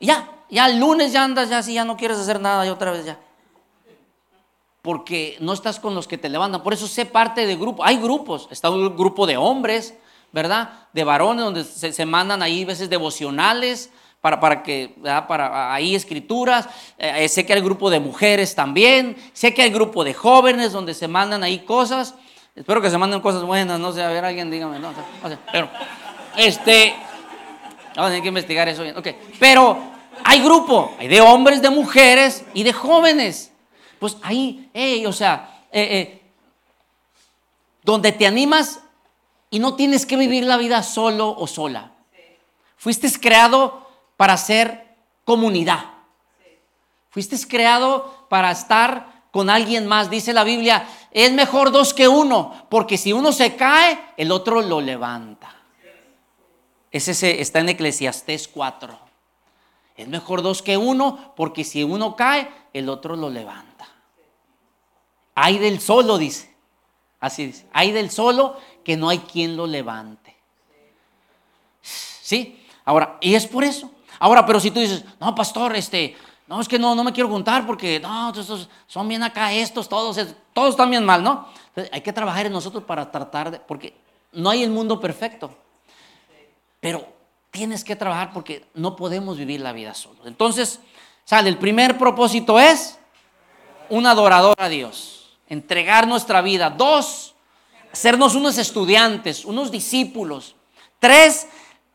[0.00, 2.90] Ya, ya el lunes ya andas, ya así, ya no quieres hacer nada y otra
[2.90, 3.18] vez ya.
[4.82, 6.62] Porque no estás con los que te levantan.
[6.62, 7.84] Por eso sé parte de grupo.
[7.84, 8.48] Hay grupos.
[8.50, 9.94] Está un grupo de hombres,
[10.32, 10.88] ¿verdad?
[10.92, 13.90] De varones, donde se, mandan ahí veces devocionales
[14.22, 14.94] para, para que,
[15.28, 16.66] para ahí escrituras.
[16.96, 19.16] Eh, sé que hay grupo de mujeres también.
[19.34, 22.14] Sé que hay grupo de jóvenes donde se mandan ahí cosas.
[22.54, 25.68] Espero que se manden cosas buenas, no sé, a ver, alguien dígame, no, sé, pero,
[26.36, 26.94] este,
[27.96, 29.78] vamos a tener que investigar eso bien, ok, pero
[30.24, 33.52] hay grupo, hay de hombres, de mujeres y de jóvenes,
[33.98, 34.70] pues ahí,
[35.06, 36.22] o sea, eh, eh,
[37.82, 38.80] donde te animas
[39.50, 41.92] y no tienes que vivir la vida solo o sola.
[42.76, 45.84] Fuiste creado para ser comunidad.
[47.10, 50.08] Fuiste creado para estar con alguien más.
[50.10, 54.62] Dice la Biblia, es mejor dos que uno, porque si uno se cae, el otro
[54.62, 55.54] lo levanta.
[56.90, 59.09] Ese está en Eclesiastés 4.
[60.00, 63.88] Es mejor dos que uno, porque si uno cae, el otro lo levanta.
[65.34, 66.54] Hay del solo, dice.
[67.20, 67.66] Así dice.
[67.72, 70.36] Hay del solo que no hay quien lo levante.
[71.82, 72.64] ¿Sí?
[72.84, 73.90] Ahora, y es por eso.
[74.18, 77.28] Ahora, pero si tú dices, no, pastor, este, no, es que no, no me quiero
[77.28, 80.18] juntar porque no, estos son bien acá estos, todos,
[80.52, 81.48] todos están bien mal, ¿no?
[81.92, 83.94] hay que trabajar en nosotros para tratar de, porque
[84.32, 85.54] no hay el mundo perfecto.
[86.80, 87.06] Pero
[87.50, 90.26] tienes que trabajar porque no podemos vivir la vida solos.
[90.26, 90.80] Entonces,
[91.24, 92.98] sale, el primer propósito es
[93.88, 96.70] un adorador a Dios, entregar nuestra vida.
[96.70, 97.34] Dos,
[97.92, 100.54] hacernos unos estudiantes, unos discípulos.
[100.98, 101.48] Tres,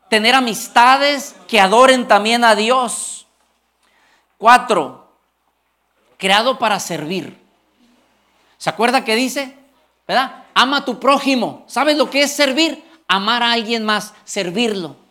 [0.08, 3.26] tener amistades que adoren también a Dios.
[4.38, 5.10] Cuatro,
[6.18, 7.40] creado para servir.
[8.58, 9.56] ¿Se acuerda que dice?
[10.06, 10.44] ¿Verdad?
[10.54, 11.64] Ama a tu prójimo.
[11.66, 12.84] ¿Sabes lo que es servir?
[13.08, 15.05] Amar a alguien más, servirlo.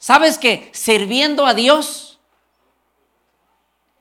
[0.00, 2.18] ¿Sabes que sirviendo a Dios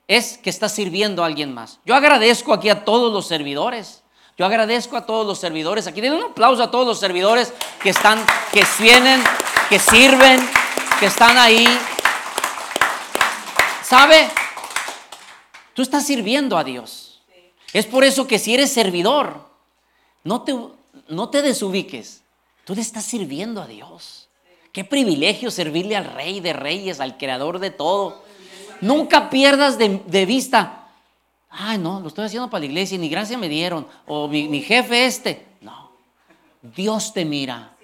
[0.08, 1.82] es que estás sirviendo a alguien más?
[1.86, 4.02] Yo agradezco aquí a todos los servidores.
[4.38, 5.88] Yo agradezco a todos los servidores.
[5.88, 9.22] Aquí den un aplauso a todos los servidores que están, que vienen,
[9.68, 10.40] que sirven,
[11.02, 11.68] que están ahí.
[13.84, 14.30] ¿Sabe?
[15.74, 17.22] Tú estás sirviendo a Dios.
[17.74, 19.50] Es por eso que si eres servidor,
[20.24, 20.58] no te,
[21.10, 22.24] no te desubiques.
[22.64, 24.29] Tú le estás sirviendo a Dios.
[24.72, 28.24] Qué privilegio servirle al Rey de Reyes, al Creador de todo.
[28.82, 30.80] Nunca pierdas de, vista
[31.50, 34.62] ay, no, lo estoy haciendo para la iglesia y ni gracia me dieron, o mi,
[34.62, 35.46] jefe este.
[35.62, 35.92] No,
[36.62, 37.76] Dios te mira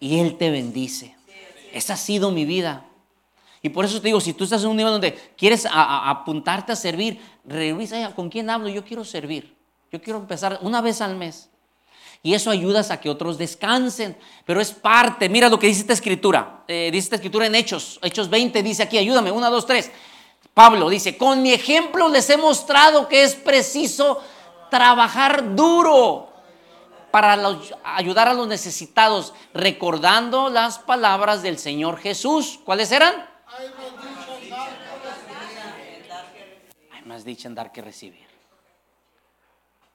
[0.00, 1.14] y Él te bendice.
[1.72, 2.84] Esa ha sido mi vida.
[3.62, 6.76] Y por eso te digo, si tú estás en un nivel donde quieres apuntarte a
[6.76, 9.56] servir, revisa con quién hablo, yo quiero servir.
[9.92, 11.48] Yo quiero empezar una vez al mes.
[12.24, 15.28] Y eso ayuda a que otros descansen, pero es parte.
[15.28, 16.62] Mira lo que dice esta escritura.
[16.68, 17.98] Eh, dice esta escritura en Hechos.
[18.00, 19.90] Hechos 20 dice aquí, ayúdame, una, dos, tres.
[20.54, 24.22] Pablo dice, con mi ejemplo les he mostrado que es preciso
[24.70, 26.30] trabajar duro
[27.10, 27.36] para
[27.84, 32.60] ayudar a los necesitados, recordando las palabras del Señor Jesús.
[32.64, 33.28] ¿Cuáles eran?
[36.92, 38.26] Hay más dicho en dar que recibir.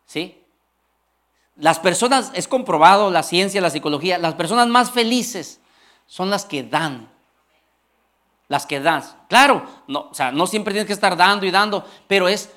[0.05, 0.43] ¿Sí?
[1.57, 5.59] Las personas, es comprobado la ciencia, la psicología, las personas más felices
[6.05, 7.09] son las que dan
[8.47, 9.15] las que das.
[9.27, 12.49] Claro, no, o sea, no siempre tienes que estar dando y dando, pero es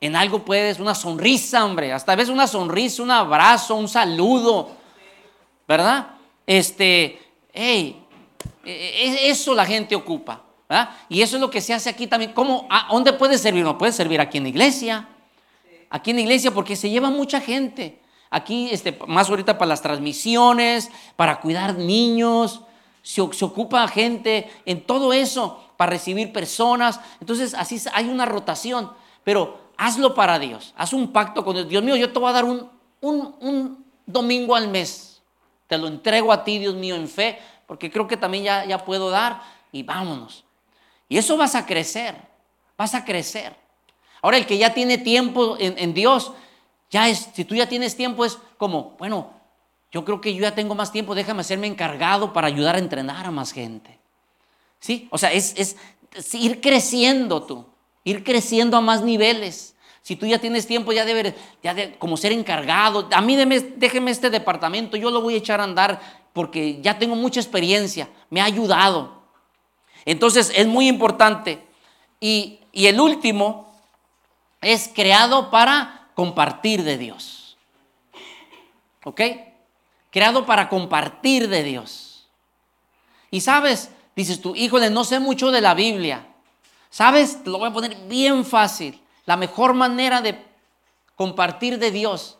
[0.00, 4.70] en algo puedes, una sonrisa, hombre, hasta vez una sonrisa, un abrazo, un saludo,
[5.66, 6.08] ¿verdad?
[6.46, 7.18] Este,
[7.52, 8.04] hey,
[8.64, 10.42] e, e, eso la gente ocupa.
[11.08, 12.32] Y eso es lo que se hace aquí también.
[12.32, 13.62] ¿Cómo, a, ¿Dónde puede servir?
[13.62, 15.08] No puede servir aquí en la iglesia,
[15.88, 18.00] aquí en la iglesia porque se lleva mucha gente.
[18.34, 22.62] Aquí, este, más ahorita para las transmisiones, para cuidar niños,
[23.00, 26.98] se, ocupa gente en todo eso para recibir personas.
[27.20, 28.90] Entonces, así hay una rotación,
[29.22, 30.74] pero hazlo para Dios.
[30.76, 31.68] Haz un pacto con Dios.
[31.68, 32.68] Dios mío, yo te voy a dar un,
[33.00, 35.22] un, domingo al mes.
[35.68, 38.84] Te lo entrego a ti, Dios mío, en fe, porque creo que también ya, ya
[38.84, 40.44] puedo dar y vámonos.
[41.08, 42.16] Y eso vas a crecer,
[42.76, 43.54] vas a crecer.
[44.22, 46.32] Ahora, el que ya tiene tiempo en, en Dios,
[46.94, 49.32] ya es, si tú ya tienes tiempo, es como, bueno,
[49.90, 53.26] yo creo que yo ya tengo más tiempo, déjame hacerme encargado para ayudar a entrenar
[53.26, 53.98] a más gente.
[54.78, 55.08] ¿Sí?
[55.10, 55.76] O sea, es,
[56.34, 57.66] ir creciendo tú,
[58.04, 59.74] ir creciendo a más niveles.
[60.02, 61.34] Si tú ya tienes tiempo, ya debes,
[61.64, 63.08] ya de, como ser encargado.
[63.12, 66.00] A mí déjeme este departamento, yo lo voy a echar a andar
[66.32, 69.24] porque ya tengo mucha experiencia, me ha ayudado.
[70.04, 71.66] Entonces es muy importante.
[72.20, 73.74] Y, y el último
[74.60, 77.56] es creado para compartir de Dios.
[79.04, 79.20] ¿Ok?
[80.14, 82.28] creado para compartir de Dios.
[83.32, 86.28] Y sabes, dices tú, híjole, no sé mucho de la Biblia.
[86.88, 87.40] ¿Sabes?
[87.44, 89.02] Lo voy a poner bien fácil.
[89.26, 90.40] La mejor manera de
[91.16, 92.38] compartir de Dios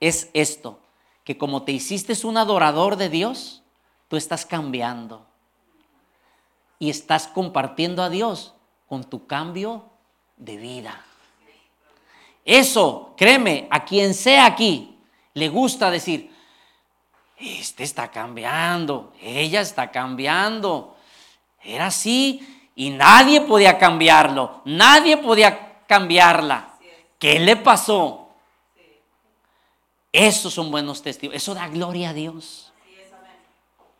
[0.00, 0.80] es esto,
[1.22, 3.62] que como te hiciste un adorador de Dios,
[4.08, 5.24] tú estás cambiando.
[6.80, 8.52] Y estás compartiendo a Dios
[8.88, 9.84] con tu cambio
[10.38, 11.04] de vida.
[12.50, 14.98] Eso, créeme, a quien sea aquí,
[15.34, 16.34] le gusta decir,
[17.36, 20.96] este está cambiando, ella está cambiando.
[21.62, 26.74] Era así y nadie podía cambiarlo, nadie podía cambiarla.
[27.20, 28.30] ¿Qué le pasó?
[30.10, 32.72] Esos son buenos testigos, eso da gloria a Dios.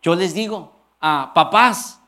[0.03, 2.01] Yo les digo a papás,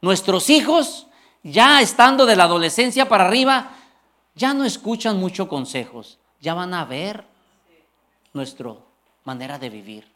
[0.00, 1.08] nuestros hijos,
[1.42, 3.72] ya estando de la adolescencia para arriba,
[4.38, 7.24] ya no escuchan mucho consejos, ya van a ver
[8.32, 8.72] nuestra
[9.24, 10.06] manera de vivir.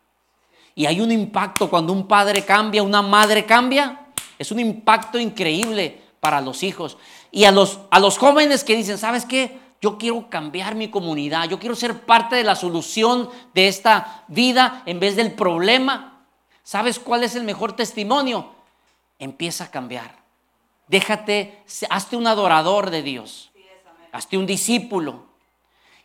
[0.77, 4.07] Y hay un impacto cuando un padre cambia, una madre cambia.
[4.39, 6.97] Es un impacto increíble para los hijos.
[7.31, 9.59] Y a los, a los jóvenes que dicen, ¿sabes qué?
[9.83, 14.85] Yo quiero cambiar mi comunidad, yo quiero ser parte de la solución de esta vida
[14.87, 16.25] en vez del problema.
[16.63, 18.55] ¿Sabes cuál es el mejor testimonio?
[19.19, 20.23] Empieza a cambiar.
[20.87, 23.52] Déjate, hazte un adorador de Dios.
[24.13, 25.25] Hazte un discípulo.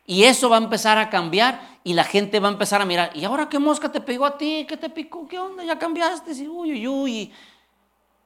[0.06, 3.12] Y eso va a empezar a cambiar y la gente va a empezar a mirar,
[3.14, 4.66] ¿y ahora qué mosca te pegó a ti?
[4.68, 5.28] ¿Qué te picó?
[5.28, 5.64] ¿Qué onda?
[5.66, 6.32] ¿Ya cambiaste?
[6.32, 7.34] Y, uy, uy.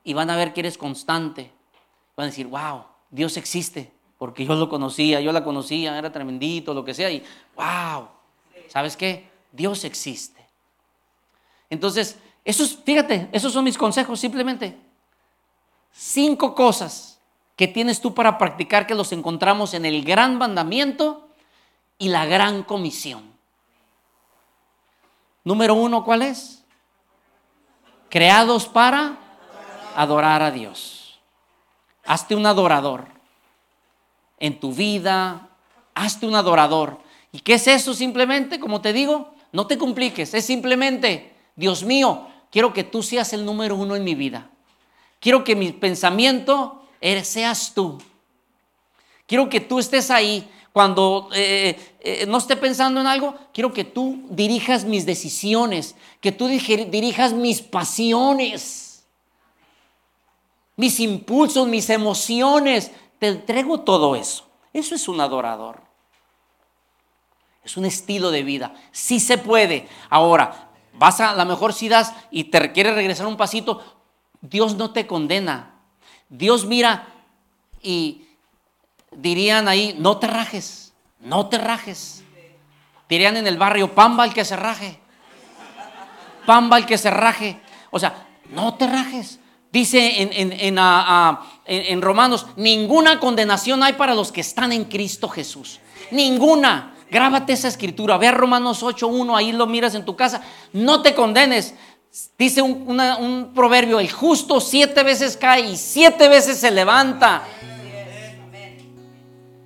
[0.04, 1.52] Y van a ver que eres constante.
[2.16, 6.74] Van a decir, wow, Dios existe, porque yo lo conocía, yo la conocía, era tremendito,
[6.74, 7.24] lo que sea, y
[7.56, 8.08] wow,
[8.68, 9.30] ¿sabes qué?
[9.52, 10.46] Dios existe.
[11.70, 14.78] Entonces, esos, fíjate, esos son mis consejos, simplemente.
[15.92, 17.11] Cinco cosas
[17.62, 21.30] que tienes tú para practicar que los encontramos en el gran mandamiento
[22.00, 23.22] y la gran comisión.
[25.44, 26.64] Número uno, ¿cuál es?
[28.10, 29.16] Creados para
[29.96, 31.20] adorar a Dios.
[32.04, 33.06] Hazte un adorador.
[34.40, 35.48] En tu vida,
[35.94, 36.98] hazte un adorador.
[37.32, 38.60] ¿Y qué es eso simplemente?
[38.60, 40.34] Como te digo, no te compliques.
[40.34, 44.50] Es simplemente, Dios mío, quiero que tú seas el número uno en mi vida.
[45.20, 46.81] Quiero que mi pensamiento
[47.24, 47.98] seas tú.
[49.26, 50.50] Quiero que tú estés ahí.
[50.74, 56.32] Cuando eh, eh, no esté pensando en algo, quiero que tú dirijas mis decisiones, que
[56.32, 59.06] tú dirijas mis pasiones,
[60.78, 62.92] mis impulsos, mis emociones.
[63.20, 64.48] Te entrego todo eso.
[64.72, 65.82] Eso es un adorador.
[67.64, 68.74] Es un estilo de vida.
[68.92, 69.90] Sí se puede.
[70.10, 73.82] Ahora, vas a, a lo mejor si das y te requiere regresar un pasito,
[74.40, 75.71] Dios no te condena.
[76.32, 77.08] Dios mira
[77.82, 78.26] y
[79.12, 82.24] dirían ahí, no te rajes, no te rajes.
[83.10, 84.98] Dirían en el barrio, pamba el que se raje.
[86.46, 87.60] Pamba el que se raje.
[87.92, 89.40] O sea, no te rajes.
[89.74, 90.78] Dice en, en,
[91.66, 95.82] en, Romanos, ninguna condenación hay para los que están en Cristo Jesús.
[96.12, 96.96] Ninguna.
[97.10, 98.18] Grábate esa escritura.
[98.18, 100.42] Ve a Romanos 8.1, ahí lo miras en tu casa.
[100.72, 101.76] No te condenes.
[102.38, 107.44] Dice un, un proverbio, el justo siete veces cae y siete veces se levanta.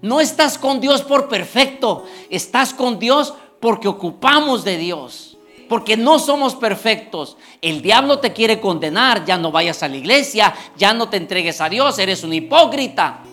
[0.01, 6.19] No estás con Dios por perfecto, estás con Dios porque ocupamos de Dios, porque no
[6.19, 7.37] somos perfectos.
[7.61, 11.59] El diablo te quiere condenar, ya no vayas a la iglesia, ya no te entregues
[11.61, 13.23] a Dios, eres un hipócrita.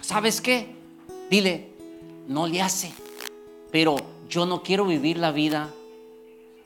[0.00, 0.74] ¿Sabes qué?
[1.30, 1.68] Dile,
[2.26, 2.92] no le hace,
[3.70, 3.94] pero
[4.28, 5.70] yo no quiero vivir la vida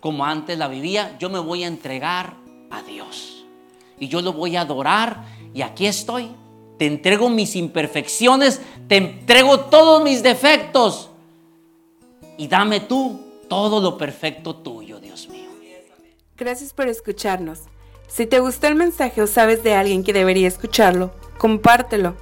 [0.06, 2.34] como antes la vivía, yo me voy a entregar
[2.70, 3.44] a Dios.
[3.98, 6.30] Y yo lo voy a adorar y aquí estoy
[6.78, 11.10] te entrego mis imperfecciones, te entrego todos mis defectos
[12.38, 15.50] y dame tú todo lo perfecto tuyo, Dios mío.
[16.36, 17.62] Gracias por escucharnos.
[18.06, 22.14] Si te gustó el mensaje o sabes de alguien que debería escucharlo, compártelo.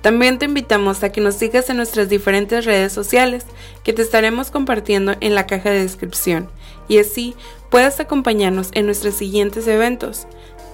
[0.00, 3.46] También te invitamos a que nos sigas en nuestras diferentes redes sociales
[3.82, 6.48] que te estaremos compartiendo en la caja de descripción
[6.92, 7.34] y así
[7.70, 10.26] puedas acompañarnos en nuestros siguientes eventos.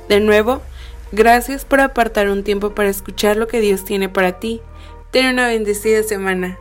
[0.08, 0.62] De nuevo,
[1.10, 4.60] Gracias por apartar un tiempo para escuchar lo que Dios tiene para ti.
[5.10, 6.58] Ten una bendecida semana.